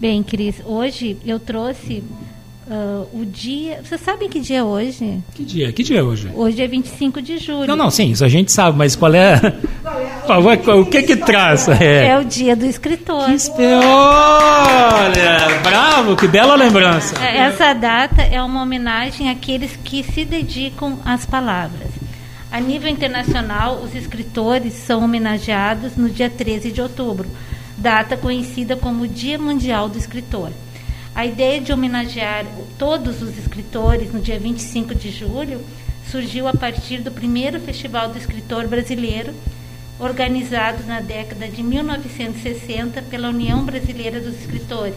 Bem, 0.00 0.22
Cris, 0.22 0.62
hoje 0.64 1.18
eu 1.26 1.38
trouxe 1.38 2.02
uh, 2.66 3.06
o 3.12 3.22
dia. 3.26 3.82
Você 3.84 3.98
sabe 3.98 4.28
que 4.28 4.40
dia 4.40 4.60
é 4.60 4.62
hoje? 4.64 5.22
Que 5.34 5.44
dia? 5.44 5.70
Que 5.74 5.82
dia 5.82 5.98
é 5.98 6.02
hoje? 6.02 6.30
Hoje 6.34 6.62
é 6.62 6.66
25 6.66 7.20
de 7.20 7.36
julho. 7.36 7.66
Não, 7.66 7.76
não, 7.76 7.90
sim, 7.90 8.10
isso 8.10 8.24
a 8.24 8.28
gente 8.28 8.50
sabe, 8.50 8.78
mas 8.78 8.96
qual 8.96 9.12
é. 9.12 9.38
o 10.74 10.86
que 10.86 11.02
que 11.02 11.16
traz? 11.16 11.68
É, 11.68 12.06
é 12.06 12.18
o 12.18 12.24
dia 12.24 12.56
do 12.56 12.64
escritor. 12.64 13.26
Que 13.26 13.62
Olha, 13.62 15.60
bravo, 15.62 16.16
que 16.16 16.26
bela 16.26 16.54
lembrança. 16.54 17.22
É, 17.22 17.36
essa 17.36 17.74
data 17.74 18.22
é 18.22 18.40
uma 18.42 18.62
homenagem 18.62 19.28
àqueles 19.28 19.76
que 19.84 20.02
se 20.02 20.24
dedicam 20.24 20.98
às 21.04 21.26
palavras. 21.26 21.90
A 22.50 22.58
nível 22.58 22.88
internacional, 22.90 23.82
os 23.84 23.94
escritores 23.94 24.72
são 24.72 25.04
homenageados 25.04 25.94
no 25.94 26.08
dia 26.08 26.30
13 26.30 26.72
de 26.72 26.80
outubro, 26.80 27.28
data 27.80 28.14
conhecida 28.16 28.76
como 28.76 29.08
Dia 29.08 29.38
Mundial 29.38 29.88
do 29.88 29.98
Escritor. 29.98 30.50
A 31.14 31.24
ideia 31.24 31.60
de 31.60 31.72
homenagear 31.72 32.44
todos 32.78 33.22
os 33.22 33.36
escritores 33.38 34.12
no 34.12 34.20
dia 34.20 34.38
25 34.38 34.94
de 34.94 35.10
julho 35.10 35.60
surgiu 36.10 36.46
a 36.46 36.52
partir 36.52 36.98
do 36.98 37.10
primeiro 37.10 37.58
Festival 37.58 38.10
do 38.10 38.18
Escritor 38.18 38.68
Brasileiro, 38.68 39.32
organizado 39.98 40.84
na 40.86 41.00
década 41.00 41.48
de 41.48 41.62
1960 41.62 43.02
pela 43.02 43.28
União 43.28 43.64
Brasileira 43.64 44.20
dos 44.20 44.38
Escritores, 44.40 44.94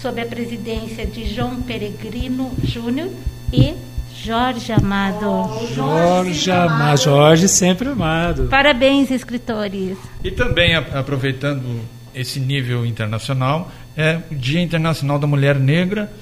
sob 0.00 0.20
a 0.20 0.26
presidência 0.26 1.06
de 1.06 1.32
João 1.34 1.62
Peregrino 1.62 2.52
Júnior 2.62 3.08
e 3.52 3.74
Jorge 4.14 4.72
Amado. 4.72 5.48
Jorge 5.74 6.50
Amado. 6.50 7.00
Jorge 7.00 7.48
sempre 7.48 7.88
amado. 7.88 8.48
Parabéns, 8.48 9.10
escritores. 9.10 9.96
E 10.22 10.30
também, 10.30 10.74
aproveitando 10.74 11.80
esse 12.18 12.40
nível 12.40 12.84
internacional, 12.84 13.70
é 13.96 14.20
o 14.30 14.34
Dia 14.34 14.60
Internacional 14.60 15.18
da 15.18 15.26
Mulher 15.26 15.58
Negra. 15.58 16.12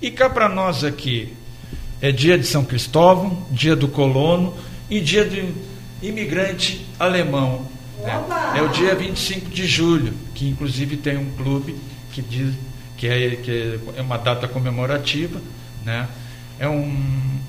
E 0.00 0.10
cá 0.10 0.30
para 0.30 0.48
nós 0.48 0.84
aqui, 0.84 1.34
é 2.00 2.12
dia 2.12 2.38
de 2.38 2.46
São 2.46 2.64
Cristóvão, 2.64 3.46
dia 3.50 3.74
do 3.74 3.88
colono 3.88 4.56
e 4.88 5.00
dia 5.00 5.24
do 5.24 5.54
imigrante 6.00 6.86
alemão. 6.98 7.66
Né? 7.98 8.24
É 8.56 8.62
o 8.62 8.68
dia 8.68 8.94
25 8.94 9.50
de 9.50 9.66
julho, 9.66 10.14
que 10.34 10.48
inclusive 10.48 10.96
tem 10.96 11.18
um 11.18 11.30
clube 11.32 11.76
que 12.12 12.22
diz 12.22 12.54
que 12.96 13.08
é, 13.08 13.36
que 13.36 13.80
é 13.96 14.00
uma 14.00 14.16
data 14.16 14.46
comemorativa. 14.46 15.40
Né? 15.84 16.08
É 16.58 16.68
um, 16.68 16.84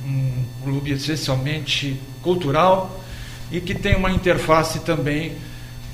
um 0.06 0.44
clube 0.64 0.92
essencialmente 0.92 2.00
cultural 2.24 3.00
e 3.52 3.62
que 3.62 3.76
tem 3.76 3.96
uma 3.96 4.12
interface 4.12 4.80
também 4.80 5.36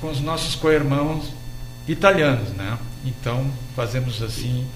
com 0.00 0.08
os 0.08 0.20
nossos 0.20 0.54
co-irmãos 0.54 1.37
italianos, 1.88 2.50
né? 2.50 2.78
Então 3.04 3.50
fazemos 3.74 4.22
assim 4.22 4.66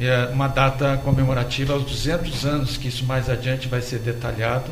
é, 0.00 0.26
uma 0.32 0.48
data 0.48 0.96
comemorativa 1.04 1.74
aos 1.74 1.84
200 1.84 2.44
anos, 2.44 2.76
que 2.76 2.88
isso 2.88 3.04
mais 3.04 3.28
adiante 3.28 3.68
vai 3.68 3.80
ser 3.80 3.98
detalhado, 3.98 4.70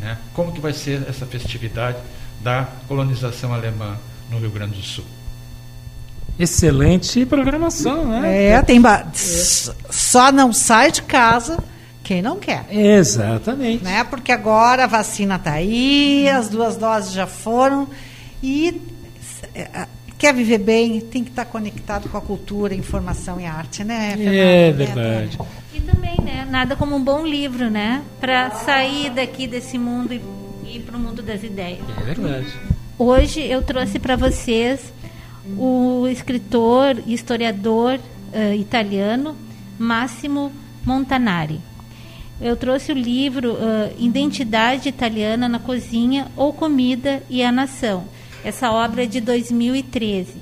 né? 0.00 0.18
Como 0.34 0.52
que 0.52 0.60
vai 0.60 0.72
ser 0.72 1.06
essa 1.08 1.24
festividade 1.24 1.98
da 2.40 2.68
colonização 2.86 3.54
alemã 3.54 3.96
no 4.30 4.38
Rio 4.38 4.50
Grande 4.50 4.76
do 4.76 4.82
Sul? 4.82 5.04
Excelente 6.38 7.26
programação, 7.26 8.06
né? 8.06 8.44
É, 8.50 8.62
tem 8.62 8.80
ba... 8.80 9.06
só 9.12 10.30
não 10.30 10.52
sai 10.52 10.92
de 10.92 11.02
casa 11.02 11.58
quem 12.04 12.22
não 12.22 12.38
quer. 12.38 12.64
Exatamente. 12.70 13.84
Né? 13.84 14.02
Porque 14.04 14.32
agora 14.32 14.84
a 14.84 14.86
vacina 14.86 15.34
está 15.34 15.52
aí, 15.52 16.28
as 16.28 16.48
duas 16.48 16.76
doses 16.76 17.12
já 17.12 17.26
foram 17.26 17.88
e 18.42 18.80
é, 19.54 19.86
quer 20.18 20.34
viver 20.34 20.58
bem, 20.58 21.00
tem 21.00 21.22
que 21.22 21.30
estar 21.30 21.44
conectado 21.44 22.08
com 22.08 22.18
a 22.18 22.20
cultura, 22.20 22.74
informação 22.74 23.40
e 23.40 23.46
arte, 23.46 23.84
né? 23.84 24.16
Fernanda? 24.16 24.36
É 24.36 24.72
verdade. 24.72 25.38
E 25.72 25.80
também, 25.80 26.16
né? 26.22 26.46
Nada 26.50 26.74
como 26.74 26.96
um 26.96 27.02
bom 27.02 27.24
livro, 27.24 27.70
né? 27.70 28.02
Para 28.20 28.50
sair 28.50 29.10
daqui 29.10 29.46
desse 29.46 29.78
mundo 29.78 30.12
e 30.12 30.76
ir 30.76 30.80
para 30.80 30.96
o 30.96 31.00
mundo 31.00 31.22
das 31.22 31.44
ideias. 31.44 31.80
É 31.96 32.02
verdade. 32.02 32.52
Hoje 32.98 33.40
eu 33.40 33.62
trouxe 33.62 34.00
para 34.00 34.16
vocês 34.16 34.92
o 35.56 36.06
escritor 36.08 37.00
e 37.06 37.14
historiador 37.14 37.94
uh, 37.94 38.54
italiano 38.54 39.36
Massimo 39.78 40.52
Montanari. 40.84 41.60
eu 42.40 42.56
trouxe 42.56 42.90
o 42.90 42.94
livro 42.94 43.52
uh, 43.52 43.94
Identidade 43.98 44.88
Italiana 44.88 45.48
na 45.48 45.58
Cozinha 45.58 46.26
ou 46.36 46.52
Comida 46.52 47.22
e 47.30 47.42
a 47.42 47.52
Nação. 47.52 48.04
Essa 48.44 48.70
obra 48.70 49.04
é 49.04 49.06
de 49.06 49.20
2013. 49.20 50.34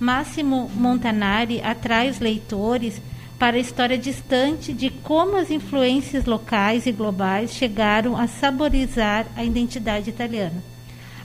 Máximo 0.00 0.70
Montanari 0.74 1.60
atrai 1.60 2.08
os 2.08 2.18
leitores 2.20 3.00
para 3.38 3.56
a 3.56 3.60
história 3.60 3.96
distante 3.96 4.72
de 4.72 4.90
como 4.90 5.36
as 5.36 5.50
influências 5.50 6.24
locais 6.24 6.86
e 6.86 6.92
globais 6.92 7.52
chegaram 7.52 8.16
a 8.16 8.26
saborizar 8.26 9.26
a 9.36 9.44
identidade 9.44 10.10
italiana. 10.10 10.62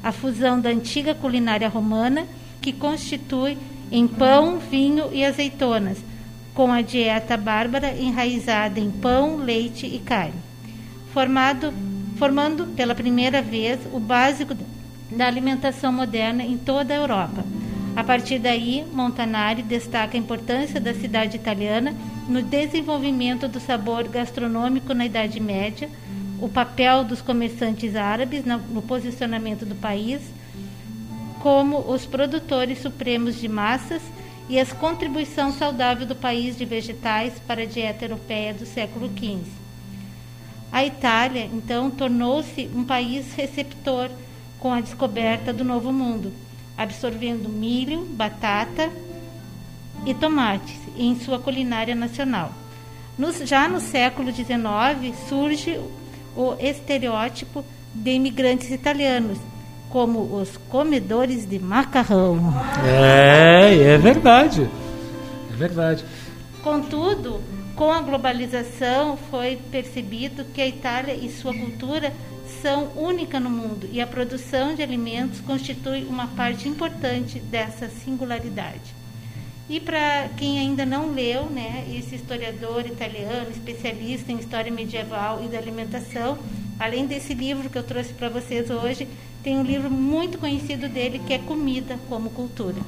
A 0.03 0.11
fusão 0.11 0.59
da 0.59 0.69
antiga 0.69 1.15
culinária 1.15 1.69
romana, 1.69 2.27
que 2.61 2.73
constitui 2.73 3.57
em 3.91 4.07
pão, 4.07 4.59
vinho 4.59 5.09
e 5.11 5.23
azeitonas, 5.25 5.97
com 6.53 6.71
a 6.71 6.81
dieta 6.81 7.35
bárbara 7.37 7.95
enraizada 7.97 8.79
em 8.79 8.91
pão, 8.91 9.37
leite 9.37 9.87
e 9.87 9.99
carne, 9.99 10.33
formado, 11.13 11.73
formando 12.17 12.67
pela 12.75 12.93
primeira 12.93 13.41
vez 13.41 13.79
o 13.91 13.99
básico 13.99 14.53
da 15.13 15.27
alimentação 15.27 15.91
moderna 15.91 16.43
em 16.43 16.57
toda 16.57 16.93
a 16.93 16.97
Europa. 16.97 17.45
A 17.95 18.03
partir 18.03 18.39
daí, 18.39 18.83
Montanari 18.91 19.61
destaca 19.61 20.17
a 20.17 20.19
importância 20.19 20.81
da 20.81 20.93
cidade 20.93 21.37
italiana 21.37 21.93
no 22.27 22.41
desenvolvimento 22.41 23.47
do 23.47 23.59
sabor 23.59 24.07
gastronômico 24.07 24.93
na 24.93 25.05
Idade 25.05 25.39
Média, 25.39 25.89
o 26.41 26.49
papel 26.49 27.03
dos 27.03 27.21
comerciantes 27.21 27.95
árabes 27.95 28.43
no 28.45 28.81
posicionamento 28.81 29.65
do 29.65 29.75
país, 29.75 30.21
como 31.39 31.79
os 31.79 32.05
produtores 32.05 32.81
supremos 32.81 33.39
de 33.39 33.47
massas 33.47 34.01
e 34.49 34.59
a 34.59 34.65
contribuição 34.65 35.53
saudável 35.53 36.05
do 36.05 36.15
país 36.15 36.57
de 36.57 36.65
vegetais 36.65 37.33
para 37.47 37.61
a 37.61 37.65
dieta 37.65 38.05
europeia 38.05 38.53
do 38.53 38.65
século 38.65 39.07
XV. 39.07 39.39
A 40.71 40.83
Itália, 40.83 41.47
então, 41.53 41.91
tornou-se 41.91 42.69
um 42.73 42.83
país 42.83 43.33
receptor 43.35 44.09
com 44.63 44.71
a 44.71 44.79
descoberta 44.79 45.51
do 45.51 45.61
Novo 45.61 45.91
Mundo, 45.91 46.31
absorvendo 46.77 47.49
milho, 47.49 48.05
batata 48.05 48.89
e 50.05 50.13
tomates 50.13 50.77
em 50.97 51.19
sua 51.19 51.37
culinária 51.37 51.93
nacional. 51.93 52.53
já 53.43 53.67
no 53.67 53.81
século 53.81 54.31
XIX 54.31 55.13
surge 55.27 55.77
o 56.33 56.55
estereótipo 56.57 57.65
de 57.93 58.11
imigrantes 58.11 58.71
italianos, 58.71 59.37
como 59.89 60.33
os 60.33 60.55
comedores 60.69 61.45
de 61.45 61.59
macarrão. 61.59 62.53
É, 62.85 63.95
é 63.95 63.97
verdade. 63.97 64.69
É 65.51 65.55
verdade. 65.57 66.05
Contudo, 66.63 67.41
com 67.75 67.91
a 67.91 67.99
globalização 67.99 69.17
foi 69.29 69.59
percebido 69.69 70.45
que 70.53 70.61
a 70.61 70.67
Itália 70.67 71.13
e 71.13 71.29
sua 71.29 71.53
cultura 71.53 72.13
são 72.61 72.91
única 72.95 73.39
no 73.39 73.49
mundo 73.49 73.87
e 73.91 74.01
a 74.01 74.07
produção 74.07 74.75
de 74.75 74.81
alimentos 74.81 75.41
constitui 75.41 76.03
uma 76.05 76.27
parte 76.27 76.67
importante 76.67 77.39
dessa 77.39 77.89
singularidade. 77.89 78.95
E 79.69 79.79
para 79.79 80.29
quem 80.37 80.59
ainda 80.59 80.85
não 80.85 81.13
leu, 81.13 81.45
né, 81.45 81.85
esse 81.89 82.15
historiador 82.15 82.85
italiano, 82.85 83.49
especialista 83.49 84.31
em 84.31 84.37
história 84.37 84.71
medieval 84.71 85.43
e 85.43 85.47
da 85.47 85.57
alimentação, 85.57 86.37
além 86.77 87.05
desse 87.05 87.33
livro 87.33 87.69
que 87.69 87.77
eu 87.77 87.83
trouxe 87.83 88.13
para 88.13 88.29
vocês 88.29 88.69
hoje, 88.69 89.07
tem 89.41 89.57
um 89.57 89.63
livro 89.63 89.89
muito 89.89 90.37
conhecido 90.37 90.89
dele 90.89 91.21
que 91.25 91.33
é 91.33 91.37
Comida 91.37 91.97
como 92.09 92.29
Cultura. 92.29 92.81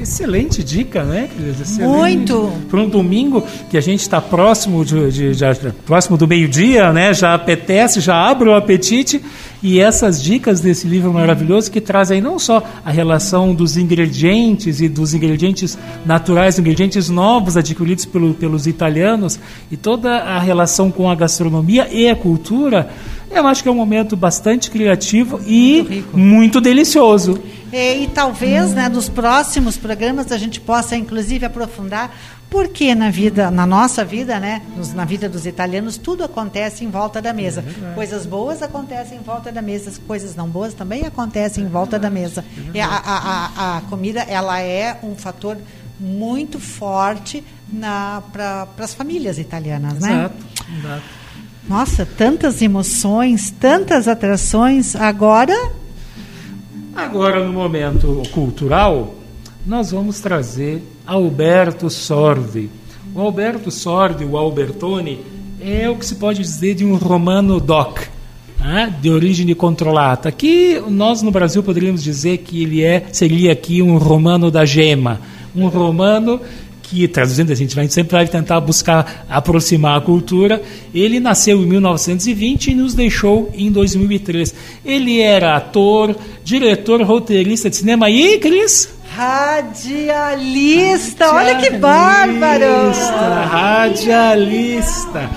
Excelente 0.00 0.64
dica, 0.64 1.04
né, 1.04 1.28
Excelente. 1.60 1.88
Muito. 1.88 2.52
Para 2.68 2.80
um 2.80 2.88
domingo 2.88 3.46
que 3.68 3.76
a 3.76 3.80
gente 3.80 4.00
está 4.00 4.20
próximo 4.20 4.84
de, 4.84 5.10
de, 5.10 5.34
de, 5.34 5.72
próximo 5.84 6.16
do 6.16 6.26
meio-dia, 6.26 6.92
né? 6.92 7.12
Já 7.12 7.34
apetece, 7.34 8.00
já 8.00 8.14
abre 8.14 8.48
o 8.48 8.54
apetite. 8.54 9.22
E 9.62 9.78
essas 9.78 10.22
dicas 10.22 10.60
desse 10.60 10.86
livro 10.86 11.12
maravilhoso 11.12 11.70
que 11.70 11.80
trazem 11.80 12.20
não 12.20 12.38
só 12.38 12.62
a 12.84 12.90
relação 12.90 13.54
dos 13.54 13.76
ingredientes 13.76 14.80
e 14.80 14.88
dos 14.88 15.12
ingredientes 15.12 15.76
naturais, 16.04 16.58
ingredientes 16.58 17.10
novos 17.10 17.56
adquiridos 17.58 18.06
pelo, 18.06 18.32
pelos 18.32 18.66
italianos 18.66 19.38
e 19.70 19.76
toda 19.76 20.16
a 20.16 20.38
relação 20.38 20.90
com 20.90 21.10
a 21.10 21.14
gastronomia 21.14 21.88
e 21.92 22.08
a 22.08 22.16
cultura, 22.16 22.88
eu 23.30 23.46
acho 23.46 23.62
que 23.62 23.68
é 23.68 23.72
um 23.72 23.76
momento 23.76 24.16
bastante 24.16 24.70
criativo 24.70 25.40
e 25.46 25.82
muito, 25.82 26.18
muito 26.18 26.60
delicioso. 26.60 27.38
E, 27.72 28.04
e 28.04 28.06
talvez, 28.08 28.72
hum. 28.72 28.74
né, 28.74 28.88
nos 28.88 29.08
próximos 29.08 29.76
programas 29.76 30.32
a 30.32 30.38
gente 30.38 30.58
possa 30.58 30.96
inclusive 30.96 31.44
aprofundar 31.44 32.10
porque 32.50 32.94
na 32.94 33.10
vida, 33.10 33.50
na 33.50 33.64
nossa 33.64 34.04
vida, 34.04 34.40
né, 34.40 34.60
na 34.94 35.04
vida 35.04 35.28
dos 35.28 35.46
italianos, 35.46 35.96
tudo 35.96 36.24
acontece 36.24 36.84
em 36.84 36.90
volta 36.90 37.22
da 37.22 37.32
mesa. 37.32 37.64
É 37.64 37.94
coisas 37.94 38.26
boas 38.26 38.60
acontecem 38.60 39.18
em 39.18 39.22
volta 39.22 39.52
da 39.52 39.62
mesa, 39.62 39.92
coisas 40.06 40.34
não 40.34 40.48
boas 40.48 40.74
também 40.74 41.06
acontecem 41.06 41.64
em 41.64 41.68
volta 41.68 41.98
da 41.98 42.10
mesa. 42.10 42.44
É 42.74 42.82
a, 42.82 42.88
a, 42.88 42.96
a, 42.96 43.76
a 43.78 43.80
comida, 43.82 44.20
ela 44.22 44.60
é 44.60 44.98
um 45.02 45.14
fator 45.14 45.56
muito 45.98 46.58
forte 46.58 47.44
para 48.32 48.66
as 48.78 48.94
famílias 48.94 49.38
italianas, 49.38 50.00
né? 50.00 50.10
Exato, 50.12 50.34
exato. 50.78 51.02
Nossa, 51.68 52.04
tantas 52.04 52.60
emoções, 52.62 53.50
tantas 53.50 54.08
atrações. 54.08 54.96
Agora. 54.96 55.54
Agora, 56.96 57.44
no 57.44 57.52
momento 57.52 58.22
cultural, 58.32 59.14
nós 59.66 59.90
vamos 59.90 60.20
trazer 60.20 60.82
Alberto 61.06 61.90
Sordi. 61.90 62.70
O 63.14 63.20
Alberto 63.20 63.70
Sordi, 63.70 64.24
o 64.24 64.36
Albertoni, 64.36 65.20
é 65.60 65.88
o 65.88 65.96
que 65.96 66.06
se 66.06 66.14
pode 66.14 66.40
dizer 66.40 66.74
de 66.74 66.84
um 66.84 66.96
romano 66.96 67.60
doc, 67.60 68.00
né, 68.58 68.94
de 69.00 69.10
origem 69.10 69.52
controlada. 69.54 70.28
Aqui, 70.28 70.82
nós 70.88 71.22
no 71.22 71.30
Brasil 71.30 71.62
poderíamos 71.62 72.02
dizer 72.02 72.38
que 72.38 72.62
ele 72.62 72.82
é, 72.82 73.06
seria 73.12 73.52
aqui 73.52 73.82
um 73.82 73.98
romano 73.98 74.50
da 74.50 74.64
gema, 74.64 75.20
um 75.54 75.66
romano 75.68 76.40
que, 76.82 77.06
traduzindo, 77.06 77.52
a 77.52 77.54
gente 77.54 77.76
vai, 77.76 77.86
sempre 77.88 78.12
vai 78.12 78.26
tentar 78.26 78.60
buscar 78.60 79.24
aproximar 79.28 79.98
a 79.98 80.00
cultura. 80.00 80.60
Ele 80.92 81.20
nasceu 81.20 81.62
em 81.62 81.66
1920 81.66 82.70
e 82.70 82.74
nos 82.74 82.94
deixou 82.94 83.50
em 83.54 83.70
2003. 83.70 84.54
Ele 84.84 85.20
era 85.20 85.56
ator, 85.56 86.16
diretor, 86.42 87.00
roteirista 87.02 87.70
de 87.70 87.76
cinema. 87.76 88.10
E, 88.10 88.38
Cris? 88.38 88.99
Radialista, 89.12 90.04
radialista, 90.04 91.34
olha 91.34 91.56
que 91.56 91.70
bárbaro! 91.70 92.92
Radialista. 93.50 95.28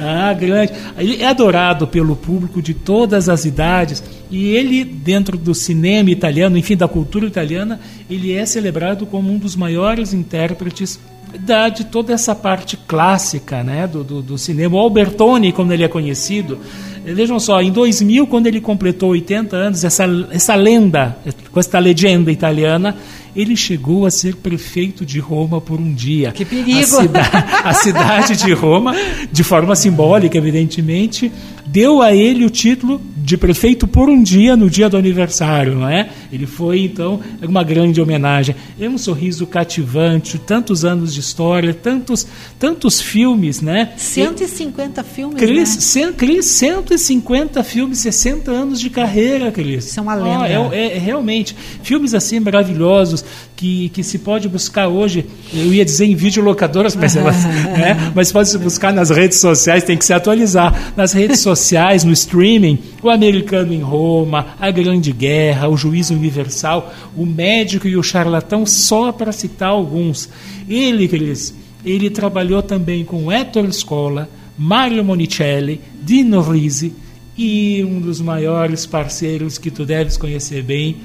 Ah, 0.00 0.32
grande. 0.32 0.72
Ele 0.96 1.20
é 1.20 1.26
adorado 1.26 1.88
pelo 1.88 2.14
público 2.14 2.62
de 2.62 2.72
todas 2.72 3.28
as 3.28 3.44
idades 3.44 4.04
e 4.30 4.54
ele, 4.54 4.84
dentro 4.84 5.36
do 5.36 5.52
cinema 5.52 6.10
italiano, 6.10 6.56
enfim, 6.56 6.76
da 6.76 6.86
cultura 6.86 7.26
italiana, 7.26 7.80
ele 8.08 8.32
é 8.32 8.46
celebrado 8.46 9.04
como 9.04 9.32
um 9.32 9.38
dos 9.38 9.56
maiores 9.56 10.14
intérpretes 10.14 11.00
da, 11.40 11.68
de 11.68 11.84
toda 11.84 12.12
essa 12.12 12.36
parte 12.36 12.76
clássica 12.76 13.64
né, 13.64 13.88
do, 13.88 14.04
do, 14.04 14.22
do 14.22 14.38
cinema. 14.38 14.76
O 14.76 14.78
Albertoni, 14.78 15.52
como 15.52 15.72
ele 15.72 15.82
é 15.82 15.88
conhecido, 15.88 16.60
vejam 17.04 17.38
só, 17.38 17.60
em 17.60 17.70
2000, 17.70 18.26
quando 18.26 18.46
ele 18.46 18.60
completou 18.60 19.10
80 19.10 19.56
anos, 19.56 19.84
essa, 19.84 20.04
essa 20.30 20.54
lenda, 20.54 21.16
com 21.50 21.60
essa 21.60 21.78
legenda 21.78 22.30
italiana, 22.30 22.96
ele 23.34 23.56
chegou 23.56 24.06
a 24.06 24.10
ser 24.10 24.36
prefeito 24.36 25.06
de 25.06 25.18
Roma 25.18 25.60
por 25.60 25.80
um 25.80 25.92
dia. 25.92 26.32
Que 26.32 26.44
perigo! 26.44 26.78
A, 26.78 26.84
cida 26.84 27.20
a 27.64 27.72
cidade 27.72 28.36
de 28.36 28.52
Roma, 28.52 28.94
de 29.30 29.44
forma 29.44 29.76
simbólica, 29.76 30.36
evidentemente, 30.36 31.30
deu 31.66 32.02
a 32.02 32.14
ele 32.14 32.44
o 32.44 32.50
título 32.50 33.00
de 33.28 33.36
prefeito 33.36 33.86
por 33.86 34.08
um 34.08 34.22
dia 34.22 34.56
no 34.56 34.70
dia 34.70 34.88
do 34.88 34.96
aniversário, 34.96 35.74
não 35.74 35.86
é? 35.86 36.08
Ele 36.32 36.46
foi 36.46 36.80
então 36.84 37.20
uma 37.42 37.62
grande 37.62 38.00
homenagem. 38.00 38.56
É 38.80 38.88
um 38.88 38.96
sorriso 38.96 39.46
cativante, 39.46 40.38
tantos 40.38 40.82
anos 40.82 41.12
de 41.12 41.20
história, 41.20 41.74
tantos 41.74 42.26
tantos 42.58 43.02
filmes, 43.02 43.60
né? 43.60 43.92
150 43.98 45.04
filmes, 45.04 45.38
Cris, 45.38 45.94
né? 45.94 46.12
Cris, 46.16 46.46
150 46.46 47.62
filmes, 47.64 47.98
60 47.98 48.50
anos 48.50 48.80
de 48.80 48.88
carreira, 48.88 49.52
Cris. 49.52 49.90
Isso 49.90 50.00
é 50.00 50.02
uma 50.02 50.14
lenda. 50.14 50.60
Oh, 50.62 50.72
é, 50.72 50.96
é, 50.96 50.98
realmente 50.98 51.54
filmes 51.82 52.14
assim 52.14 52.40
maravilhosos 52.40 53.22
que, 53.54 53.90
que 53.90 54.02
se 54.02 54.20
pode 54.20 54.48
buscar 54.48 54.88
hoje. 54.88 55.26
Eu 55.52 55.74
ia 55.74 55.84
dizer 55.84 56.06
em 56.06 56.14
videolocadoras, 56.14 56.96
mas 56.96 57.14
elas, 57.16 57.44
né? 57.44 58.10
Mas 58.14 58.32
pode 58.32 58.48
se 58.48 58.56
buscar 58.56 58.90
nas 58.90 59.10
redes 59.10 59.38
sociais, 59.38 59.84
tem 59.84 59.98
que 59.98 60.04
se 60.04 60.14
atualizar 60.14 60.94
nas 60.96 61.12
redes 61.12 61.40
sociais, 61.44 62.04
no 62.04 62.12
streaming. 62.12 62.78
O 63.02 63.10
Americano 63.18 63.72
em 63.74 63.80
Roma, 63.82 64.54
A 64.60 64.70
Grande 64.70 65.12
Guerra, 65.12 65.68
O 65.68 65.76
Juízo 65.76 66.14
Universal, 66.14 66.92
O 67.16 67.26
Médico 67.26 67.88
e 67.88 67.96
o 67.96 68.02
Charlatão, 68.02 68.64
só 68.64 69.10
para 69.10 69.32
citar 69.32 69.70
alguns. 69.70 70.28
Ele, 70.68 71.08
Cris, 71.08 71.52
ele 71.84 72.08
trabalhou 72.10 72.62
também 72.62 73.04
com 73.04 73.30
Ettore 73.32 73.72
Scola, 73.72 74.28
Mario 74.56 75.04
Monicelli, 75.04 75.80
Dino 76.00 76.40
Risi 76.40 76.92
e 77.36 77.84
um 77.84 78.00
dos 78.00 78.20
maiores 78.20 78.86
parceiros 78.86 79.58
que 79.58 79.70
tu 79.70 79.84
deves 79.84 80.16
conhecer 80.16 80.62
bem, 80.62 80.96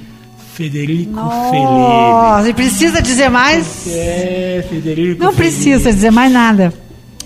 Federico 0.54 1.12
Nossa, 1.12 2.42
Fellini. 2.44 2.54
precisa 2.54 3.02
dizer 3.02 3.30
mais? 3.30 3.88
É, 3.88 4.64
Federico 4.70 5.24
Não 5.24 5.32
Fellini. 5.34 5.52
precisa 5.56 5.92
dizer 5.92 6.12
mais 6.12 6.32
nada. 6.32 6.72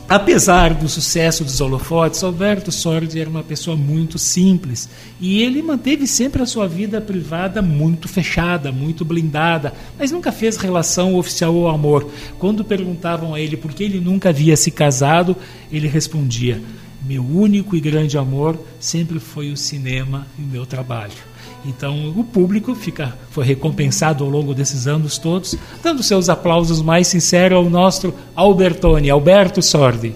Apesar 0.08 0.74
do 0.74 0.88
sucesso 0.88 1.44
dos 1.44 1.60
holofotes, 1.60 2.24
Alberto 2.24 2.72
Sordi 2.72 3.20
era 3.20 3.30
uma 3.30 3.44
pessoa 3.44 3.76
muito 3.76 4.18
simples 4.18 4.90
e 5.20 5.42
ele 5.42 5.62
manteve 5.62 6.08
sempre 6.08 6.42
a 6.42 6.46
sua 6.46 6.68
vida 6.68 7.02
privada 7.02 7.62
muito 7.62 8.08
fechada, 8.08 8.72
muito 8.72 9.04
blindada, 9.04 9.74
mas 9.98 10.12
nunca 10.12 10.32
fez 10.32 10.58
relação 10.58 11.16
oficial 11.16 11.56
ao 11.56 11.70
amor. 11.70 12.10
Quando 12.40 12.64
perguntavam 12.64 13.34
a 13.34 13.40
ele 13.40 13.58
por 13.58 13.74
que 13.74 13.84
ele 13.84 14.00
nunca 14.00 14.30
havia 14.30 14.56
se 14.56 14.72
casado, 14.72 15.36
ele 15.72 15.88
respondia: 15.88 16.62
Meu 17.06 17.24
único 17.24 17.76
e 17.76 17.80
grande 17.80 18.18
amor 18.18 18.58
sempre 18.80 19.20
foi 19.20 19.52
o 19.52 19.58
cinema 19.58 20.28
e 20.38 20.42
o 20.42 20.48
meu 20.48 20.66
trabalho. 20.66 21.37
Então 21.66 22.14
o 22.16 22.24
público 22.24 22.74
fica, 22.76 23.18
foi 23.30 23.46
recompensado 23.46 24.24
ao 24.24 24.30
longo 24.30 24.54
desses 24.54 24.88
anos 24.88 25.18
todos, 25.18 25.56
dando 25.84 26.02
seus 26.02 26.30
aplausos 26.30 26.82
mais 26.82 27.08
sinceros 27.08 27.58
ao 27.58 27.70
nosso 27.70 28.14
Albertone, 28.36 29.10
Alberto 29.10 29.62
Sordi. 29.62 30.14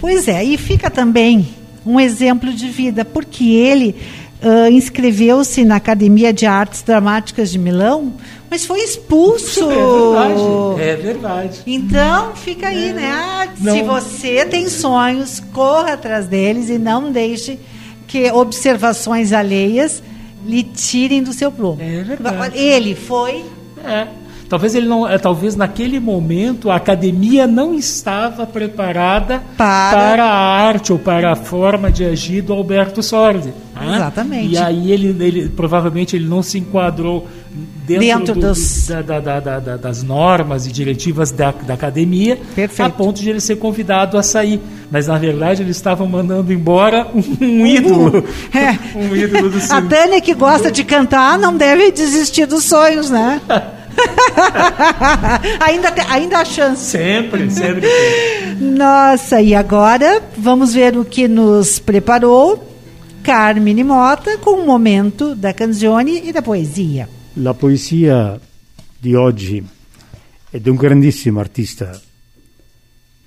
Pois 0.00 0.28
é, 0.28 0.42
e 0.44 0.56
fica 0.56 0.90
também 0.90 1.48
um 1.84 2.00
exemplo 2.00 2.52
de 2.52 2.68
vida, 2.68 3.04
porque 3.04 3.44
ele 3.44 3.94
uh, 4.42 4.70
inscreveu-se 4.70 5.64
na 5.64 5.76
Academia 5.76 6.32
de 6.32 6.46
Artes 6.46 6.82
Dramáticas 6.82 7.50
de 7.50 7.58
Milão, 7.58 8.14
mas 8.50 8.64
foi 8.64 8.80
expulso. 8.80 9.70
É 9.70 9.74
verdade, 9.74 10.80
é 10.80 10.96
verdade. 10.96 11.60
Então 11.66 12.34
fica 12.34 12.68
aí, 12.68 12.92
né? 12.92 13.10
Ah, 13.12 13.48
se 13.56 13.82
você 13.82 14.44
tem 14.44 14.68
sonhos, 14.68 15.40
corra 15.52 15.94
atrás 15.94 16.26
deles 16.26 16.68
e 16.68 16.78
não 16.78 17.10
deixe 17.10 17.58
que 18.06 18.30
observações 18.30 19.32
alheias 19.32 20.02
lhe 20.44 20.62
tirem 20.62 21.22
do 21.22 21.32
seu 21.32 21.50
prumo. 21.50 21.80
É 21.80 22.02
verdade. 22.02 22.58
Ele 22.58 22.94
foi. 22.94 23.44
É. 23.84 24.06
Talvez 24.48 24.74
ele 24.74 24.86
não, 24.86 25.08
é, 25.08 25.18
talvez 25.18 25.56
naquele 25.56 25.98
momento 25.98 26.70
a 26.70 26.76
academia 26.76 27.46
não 27.46 27.74
estava 27.74 28.46
preparada 28.46 29.42
para, 29.56 29.96
para 29.98 30.24
a 30.24 30.36
arte 30.66 30.92
ou 30.92 30.98
para 30.98 31.32
a 31.32 31.36
forma 31.36 31.90
de 31.90 32.04
agir 32.04 32.42
do 32.42 32.52
Alberto 32.52 33.02
Sordi. 33.02 33.52
né? 33.74 33.96
Exatamente. 33.96 34.52
E 34.54 34.58
aí 34.58 34.92
ele, 34.92 35.08
ele 35.24 35.48
provavelmente 35.48 36.14
ele 36.14 36.26
não 36.28 36.42
se 36.42 36.58
enquadrou 36.58 37.26
dentro, 37.86 38.00
Dentro 38.06 38.34
do- 38.34 38.40
dos- 38.48 38.86
da- 38.88 39.02
da- 39.02 39.20
da- 39.20 39.40
da- 39.40 39.58
da- 39.60 39.76
das 39.76 40.02
normas 40.02 40.66
e 40.66 40.72
diretivas 40.72 41.30
da, 41.32 41.50
da 41.52 41.74
academia, 41.74 42.38
a 42.78 42.88
ponto 42.90 43.20
de 43.20 43.30
ele 43.30 43.40
ser 43.40 43.56
convidado 43.56 44.16
a 44.18 44.22
sair. 44.22 44.60
Mas 44.90 45.06
na 45.08 45.18
verdade 45.18 45.62
eles 45.62 45.76
estavam 45.76 46.06
mandando 46.08 46.52
embora 46.52 47.06
um, 47.14 47.44
um 47.44 47.66
ídolo, 47.66 48.24
um 48.94 49.16
ídolo 49.16 49.50
do 49.50 49.58
A 49.58 49.60
cinema. 49.60 49.88
Tânia 49.88 50.20
que 50.20 50.34
gosta 50.34 50.70
de 50.70 50.84
cantar 50.84 51.36
não 51.38 51.56
deve 51.56 51.90
desistir 51.90 52.46
dos 52.46 52.64
sonhos, 52.64 53.10
né? 53.10 53.40
ainda, 55.60 55.90
te- 55.90 56.06
ainda 56.08 56.38
há 56.38 56.44
chance. 56.44 56.90
Sempre, 56.90 57.50
sempre. 57.50 57.86
Nossa, 58.60 59.40
e 59.40 59.54
agora 59.54 60.22
vamos 60.36 60.74
ver 60.74 60.96
o 60.96 61.04
que 61.04 61.28
nos 61.28 61.78
preparou 61.78 62.62
Carmine 63.22 63.82
Mota 63.82 64.38
com 64.38 64.60
o 64.60 64.66
momento 64.66 65.34
da 65.34 65.52
canzone 65.52 66.26
e 66.26 66.32
da 66.32 66.42
poesia. 66.42 67.08
La 67.34 67.54
poesia 67.54 68.40
di 68.98 69.14
oggi 69.14 69.64
è 70.50 70.58
di 70.58 70.68
un 70.68 70.76
grandissimo 70.76 71.40
artista 71.40 72.00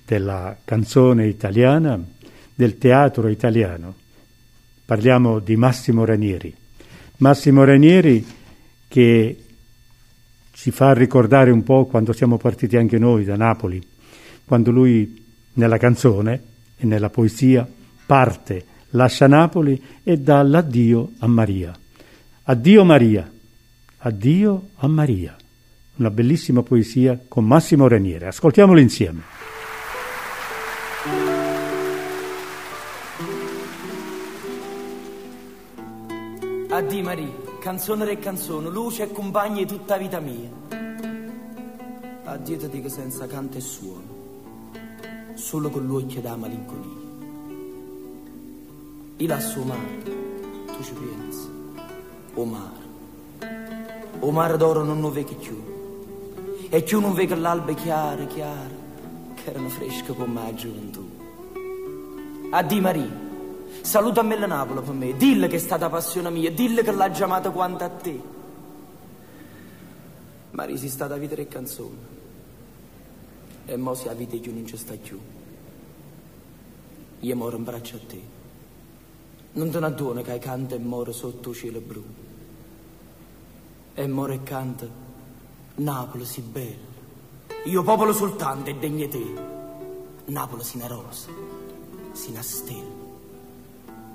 della 0.06 0.56
canzone 0.64 1.28
italiana, 1.28 2.02
del 2.54 2.78
teatro 2.78 3.28
italiano. 3.28 3.94
Parliamo 4.84 5.38
di 5.38 5.54
Massimo 5.54 6.04
Ranieri. 6.04 6.52
Massimo 7.18 7.62
Ranieri 7.62 8.26
che 8.88 9.36
ci 10.60 10.72
fa 10.72 10.92
ricordare 10.92 11.50
un 11.50 11.62
po' 11.62 11.86
quando 11.86 12.12
siamo 12.12 12.36
partiti 12.36 12.76
anche 12.76 12.98
noi 12.98 13.24
da 13.24 13.34
Napoli, 13.34 13.82
quando 14.44 14.70
lui 14.70 15.24
nella 15.54 15.78
canzone 15.78 16.42
e 16.76 16.84
nella 16.84 17.08
poesia 17.08 17.66
parte, 18.04 18.66
lascia 18.90 19.26
Napoli 19.26 19.82
e 20.02 20.18
dà 20.18 20.42
l'addio 20.42 21.12
a 21.20 21.26
Maria. 21.28 21.74
Addio 22.42 22.84
Maria, 22.84 23.32
addio 24.00 24.68
a 24.76 24.86
Maria. 24.86 25.34
Una 25.96 26.10
bellissima 26.10 26.62
poesia 26.62 27.18
con 27.26 27.46
Massimo 27.46 27.88
Ranieri. 27.88 28.26
Ascoltiamolo 28.26 28.80
insieme. 28.80 29.22
Addio 36.68 37.02
Maria, 37.02 37.39
canzone 37.60 38.10
e 38.10 38.18
canzone, 38.18 38.70
luce 38.70 39.02
e 39.02 39.12
compagni 39.12 39.66
tutta 39.66 39.98
vita 39.98 40.18
mia. 40.18 40.48
Addio 42.24 42.56
ti 42.56 42.68
dico 42.70 42.88
senza 42.88 43.26
canto 43.26 43.58
e 43.58 43.60
suono, 43.60 44.02
solo 45.34 45.68
con 45.68 45.86
l'occhio 45.86 46.22
da 46.22 46.36
malinconia. 46.36 46.98
Io 49.18 49.28
lasso 49.28 49.62
mare, 49.62 50.02
tu 50.02 50.82
ci 50.82 50.94
pensi, 50.94 51.48
o 52.34 52.44
mare. 52.44 52.88
O 54.20 54.30
mare 54.30 54.56
d'oro 54.56 54.82
non 54.82 55.00
lo 55.00 55.10
vedi 55.10 55.34
più, 55.34 55.62
e 56.70 56.82
più 56.82 57.00
non 57.00 57.12
vedi 57.12 57.38
l'alba 57.38 57.72
chiara, 57.74 58.24
chiara, 58.24 58.78
che 59.34 59.50
erano 59.50 59.68
fresche 59.68 60.14
con 60.14 60.30
me 60.30 60.54
gioventù. 60.54 61.08
Addio 62.50 62.80
Maria. 62.80 63.29
Saluta 63.82 64.20
a 64.20 64.22
me 64.22 64.38
la 64.38 64.46
Napoli 64.46 64.82
per 64.82 64.94
me, 64.94 65.16
dille 65.16 65.48
che 65.48 65.56
è 65.56 65.58
stata 65.58 65.88
passione 65.88 66.30
mia, 66.30 66.50
dille 66.50 66.82
che 66.82 66.92
l'ha 66.92 67.10
chiamata 67.10 67.50
quanto 67.50 67.84
a 67.84 67.88
te. 67.88 68.22
Maria 70.50 70.76
si 70.76 70.88
stata 70.88 71.16
vita 71.16 71.34
e 71.34 71.48
canzone, 71.48 71.96
e 73.64 73.76
mo 73.76 73.94
se 73.94 74.06
la 74.06 74.14
vita 74.14 74.36
più 74.36 74.52
non 74.52 74.66
ci 74.66 74.76
sta 74.76 74.94
più. 74.94 75.18
Io 77.20 77.36
moro 77.36 77.56
in 77.56 77.64
braccio 77.64 77.96
a 77.96 78.00
te. 78.06 78.20
Non 79.52 79.70
te 79.70 79.80
ne 79.80 79.86
addono 79.86 80.22
che 80.22 80.38
canta 80.38 80.74
e 80.74 80.78
muore 80.78 81.12
sotto 81.12 81.52
cielo 81.52 81.80
blu. 81.80 82.04
E 83.94 84.06
muore 84.06 84.34
e 84.34 84.42
canta, 84.42 84.86
Napoli 85.76 86.24
si 86.24 86.40
bella. 86.42 86.88
Io 87.64 87.82
popolo 87.82 88.12
soltanto 88.12 88.70
e 88.70 88.74
degne 88.76 89.08
te. 89.08 89.48
Napoli 90.26 90.62
si 90.62 90.76
una 90.76 90.86
rosa, 90.86 91.28
si 92.12 92.30
una 92.30 92.42
stella 92.42 92.99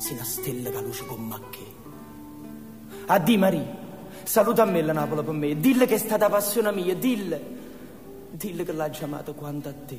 si 0.06 0.14
una 0.14 0.24
stella 0.24 0.70
che 0.70 0.82
luce 0.82 1.04
con 1.08 1.26
macchè. 1.26 1.66
Addio 3.08 3.38
Maria, 3.40 3.66
saluta 4.22 4.62
a 4.62 4.66
me 4.66 4.84
la 4.84 4.94
Napoli 4.94 5.24
per 5.24 5.34
me, 5.34 5.60
dille 5.60 5.88
che 5.88 5.96
è 5.96 5.98
stata 5.98 6.30
passione 6.30 6.72
mia, 6.72 6.94
dille, 6.94 7.42
dille 8.30 8.64
che 8.64 8.72
l'ha 8.72 8.90
chiamata 8.90 9.32
quanto 9.32 9.70
a 9.70 9.74
te. 9.74 9.98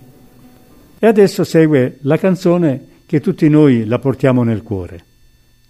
E 1.01 1.07
adesso 1.09 1.43
segue 1.43 1.99
la 2.03 2.19
canzone 2.19 3.03
che 3.05 3.19
tutti 3.19 3.49
noi 3.49 3.85
la 3.85 3.99
portiamo 3.99 4.45
nel 4.45 4.63
cuore, 4.63 5.05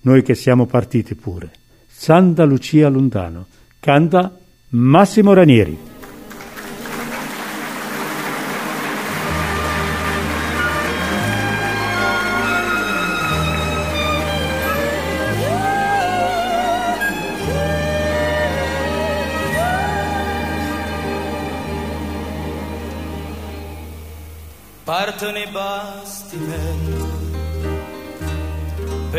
noi 0.02 0.22
che 0.22 0.34
siamo 0.34 0.66
partiti 0.66 1.14
pure. 1.14 1.50
Santa 1.86 2.44
Lucia 2.44 2.90
lontano, 2.90 3.46
canta 3.80 4.38
Massimo 4.68 5.32
Ranieri. 5.32 5.95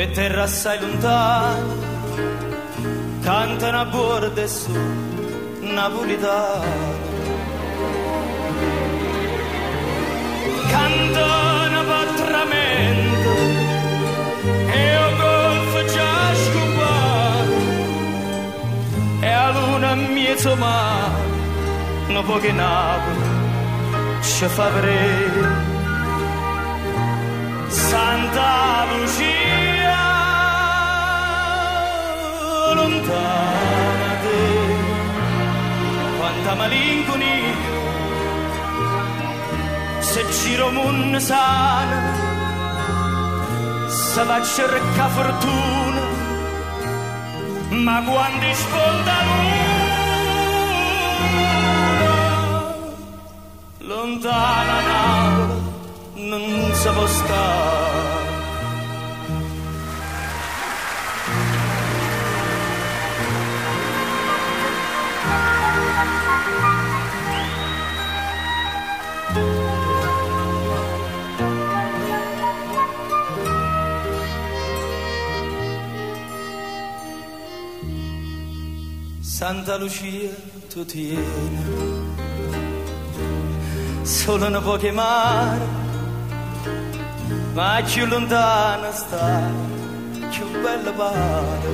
Per 0.08 0.12
terra 0.14 0.44
assai 0.44 0.80
lontana, 0.80 1.76
cantano 3.22 3.80
a 3.80 3.86
bordo 3.86 4.48
su 4.48 4.72
napolitana. 5.62 7.06
Cantano 10.70 11.80
a 11.80 11.84
pattramento 11.84 13.30
e 14.76 14.94
il 14.94 15.16
golfo 15.18 15.86
già 15.94 16.36
scopato 16.46 17.60
e 19.22 19.30
a 19.30 19.52
luna 19.52 19.96
mezzo 19.96 20.56
mare, 20.56 21.26
non 22.08 22.24
può 22.26 22.38
che 22.38 22.52
Napoli 22.52 23.36
ci 24.22 24.46
fa 24.46 24.70
vedere 24.70 25.76
Santa 27.68 28.86
Lucia 28.90 29.47
lontana 32.78 34.12
te 34.24 34.40
quanta 36.18 36.52
malinconia 36.60 37.56
se 40.10 40.22
giro 40.38 40.68
mun 40.78 41.20
sana 41.30 42.00
se 44.02 44.22
va 44.30 44.38
a 44.42 44.46
cercare 44.56 45.12
fortuna 45.18 46.04
ma 47.86 47.98
quando 48.10 48.48
sponda 48.62 49.16
luna 49.28 49.66
lontana 53.90 54.78
Napoli 54.90 55.58
non 56.30 56.74
sapevo 56.74 57.08
stare. 57.08 57.87
Santa 79.40 79.78
Lucia 79.78 80.34
tu 80.68 80.84
tieni, 80.84 81.64
solo 84.02 84.50
ne 84.50 84.60
puoi 84.60 84.80
chiamare, 84.80 85.68
ma 87.54 87.80
più 87.86 88.08
lontana 88.08 88.92
stai, 88.92 89.54
più 90.32 90.44
bella 90.64 90.92
pare. 90.92 91.70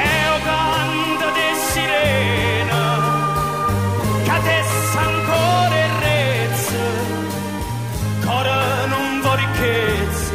E 0.00 0.28
o 0.34 0.36
canto 0.48 1.26
di 1.36 1.48
sirena, 1.68 2.84
che 4.24 4.30
adesso 4.30 4.98
ancora 5.10 5.74
è 5.74 5.88
rezza, 6.06 6.84
ora 8.30 8.86
non 8.86 9.20
vuoi 9.20 9.36
ricchezza, 9.36 10.32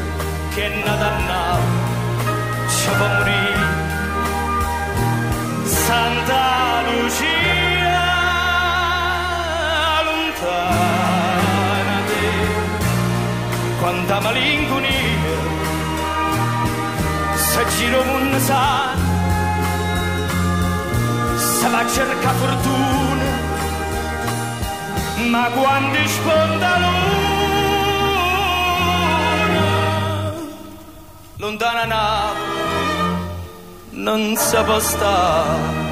che 0.54 0.68
nada 0.86 1.60
ci 2.70 2.90
fa 2.90 3.08
morire. 3.18 3.57
Santa 5.88 6.44
Lucia 6.88 8.04
lontana 10.08 11.98
te. 12.10 12.28
Quanta 13.80 14.18
malinconia 14.26 15.38
se 17.50 17.62
giro 17.74 18.02
un 18.18 18.28
sa 18.48 18.64
se 21.56 21.68
va 21.74 21.80
a 21.80 21.88
cercare 21.96 22.38
fortuna 22.42 23.30
ma 25.32 25.46
quando 25.56 26.00
sponda 26.16 26.72
luna 26.84 28.08
lontana 31.38 31.86
Napoli 31.86 32.57
non 34.08 34.38
può 34.66 34.80
stare 34.80 35.86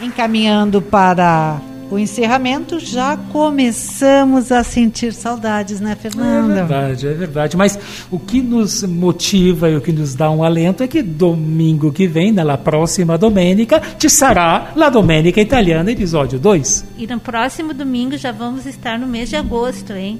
Encaminhando 0.00 0.82
para 0.82 1.60
o 1.88 1.96
encerramento, 1.98 2.80
já 2.80 3.16
começamos 3.30 4.50
a 4.50 4.64
sentir 4.64 5.12
saudades, 5.12 5.78
né, 5.78 5.92
É 5.92 5.94
Fernanda? 5.94 6.64
verdade, 6.64 7.06
é 7.06 7.12
verdade. 7.12 7.56
Mas 7.56 7.78
o 8.10 8.18
que 8.18 8.40
nos 8.40 8.82
motiva 8.82 9.68
e 9.70 9.76
o 9.76 9.80
que 9.80 9.92
nos 9.92 10.14
dá 10.14 10.28
um 10.30 10.42
alento 10.42 10.82
é 10.82 10.88
que 10.88 11.02
domingo 11.02 11.92
que 11.92 12.08
vem, 12.08 12.32
na 12.32 12.56
próxima 12.58 13.16
domenica, 13.16 13.80
ci 13.98 14.08
sarà 14.08 14.72
la 14.74 14.88
Domenica 14.88 15.40
Italiana, 15.40 15.92
episódio 15.92 16.38
2. 16.40 16.84
E 16.98 17.06
no 17.06 17.20
próximo 17.20 17.72
domingo 17.72 18.16
já 18.16 18.32
vamos 18.32 18.66
estar 18.66 18.98
no 18.98 19.06
mês 19.06 19.28
de 19.28 19.36
agosto, 19.36 19.92
hein? 19.92 20.18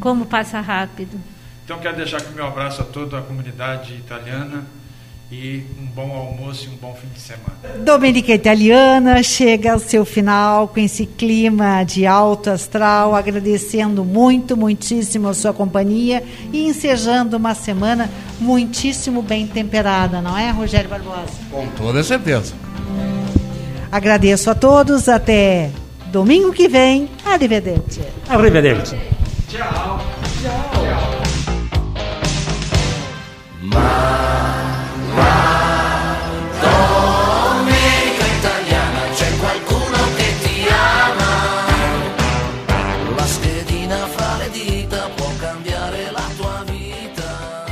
Como 0.00 0.26
passa 0.26 0.60
rápido. 0.60 1.18
Então 1.64 1.78
quero 1.78 1.96
deixar 1.96 2.18
aqui 2.18 2.32
meu 2.32 2.46
abraço 2.46 2.80
a 2.80 2.84
toda 2.84 3.18
a 3.18 3.22
comunidade 3.22 3.94
italiana 3.94 4.64
e 5.30 5.62
um 5.78 5.84
bom 5.84 6.10
almoço 6.16 6.66
e 6.66 6.68
um 6.68 6.76
bom 6.76 6.94
fim 6.94 7.08
de 7.12 7.20
semana. 7.20 7.84
Domenica 7.84 8.32
Italiana 8.32 9.22
chega 9.22 9.72
ao 9.72 9.78
seu 9.78 10.04
final 10.04 10.68
com 10.68 10.80
esse 10.80 11.04
clima 11.04 11.84
de 11.84 12.06
alto 12.06 12.48
astral, 12.48 13.14
agradecendo 13.14 14.04
muito, 14.04 14.56
muitíssimo 14.56 15.28
a 15.28 15.34
sua 15.34 15.52
companhia 15.52 16.22
e 16.52 16.66
ensejando 16.66 17.36
uma 17.36 17.54
semana 17.54 18.08
muitíssimo 18.40 19.20
bem 19.20 19.46
temperada, 19.46 20.22
não 20.22 20.36
é, 20.36 20.50
Rogério 20.50 20.88
Barbosa? 20.88 21.32
Com 21.50 21.66
toda 21.76 22.02
certeza. 22.02 22.54
Agradeço 23.92 24.50
a 24.50 24.54
todos, 24.54 25.08
até 25.08 25.70
domingo 26.10 26.52
que 26.52 26.68
vem. 26.68 27.08
Arrivederci. 27.24 28.00
Arrivederci. 28.28 28.96
Tchau. 29.48 29.98
Domenica 36.60 38.26
italiana 38.36 39.00
c'è 39.14 39.30
qualcuno 39.38 39.98
che 40.16 40.34
ti 40.42 40.66
ama. 40.68 41.32
La 43.16 43.26
schedina 43.26 43.96
fra 44.06 44.36
le 44.36 44.50
dita 44.50 45.08
può 45.14 45.30
cambiare 45.38 46.10
la 46.10 46.26
tua 46.36 46.64
vita. 46.66 47.64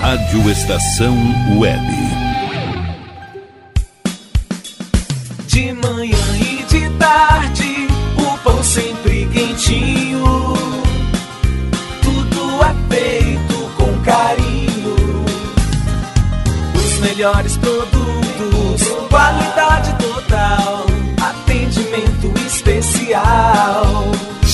Rádio 0.00 0.50
Estação 0.50 1.16
Web. 1.58 1.80
De 5.46 5.72
manhã 5.74 6.36
e 6.40 6.64
de 6.68 6.90
tarde, 6.98 7.86
quentinho. 9.72 10.54
Tudo 12.02 12.62
é 12.64 12.94
feito 12.94 13.54
com 13.76 13.98
carinho. 14.02 15.24
Os 16.74 16.98
melhores 17.00 17.56
produtos, 17.56 18.82
qualidade 19.08 19.91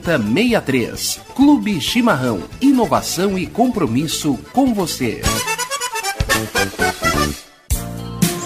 14 0.00 0.24
7063. 0.24 1.20
Clube 1.34 1.80
Chimarrão. 1.80 2.42
Inovação 2.60 3.38
e 3.38 3.46
compromisso 3.46 4.38
com 4.52 4.74
você. 4.74 5.22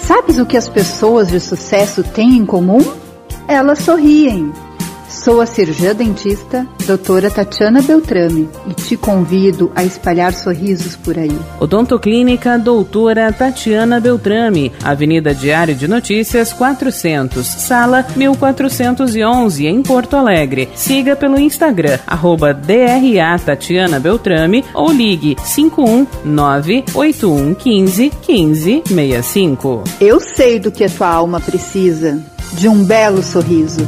Sabes 0.05 0.39
o 0.39 0.45
que 0.45 0.57
as 0.57 0.67
pessoas 0.67 1.27
de 1.27 1.39
sucesso 1.39 2.03
têm 2.03 2.37
em 2.37 2.45
comum? 2.45 2.81
Elas 3.47 3.79
sorriem. 3.79 4.51
Sou 5.09 5.41
a 5.41 5.47
cirurgiã 5.47 5.95
dentista, 5.95 6.67
doutora 6.85 7.31
Tatiana 7.31 7.81
Beltrame, 7.81 8.47
e 8.67 8.75
te 8.75 8.95
convido 8.95 9.71
a 9.75 9.83
espalhar 9.83 10.33
sorrisos 10.33 10.95
por 10.95 11.17
aí. 11.17 11.35
Odontoclínica 11.59 12.59
Doutora 12.59 13.33
Tatiana 13.33 13.99
Beltrame, 13.99 14.71
Avenida 14.83 15.33
Diário 15.33 15.73
de 15.73 15.87
Notícias 15.87 16.53
400, 16.53 17.43
Sala 17.43 18.05
1411, 18.15 19.65
em 19.65 19.81
Porto 19.81 20.15
Alegre. 20.15 20.69
Siga 20.75 21.15
pelo 21.15 21.39
Instagram, 21.39 21.97
arroba 22.05 22.53
DRA 22.53 23.39
Tatiana 23.43 23.99
Beltrame 23.99 24.63
ou 24.75 24.91
ligue 24.91 25.35
5198115 25.37 28.11
1565. 28.27 29.85
Eu 29.99 30.19
sei 30.19 30.59
do 30.59 30.71
que 30.71 30.83
a 30.83 30.89
tua 30.89 31.07
alma 31.07 31.39
precisa, 31.39 32.19
de 32.53 32.69
um 32.69 32.83
belo 32.83 33.23
sorriso. 33.23 33.87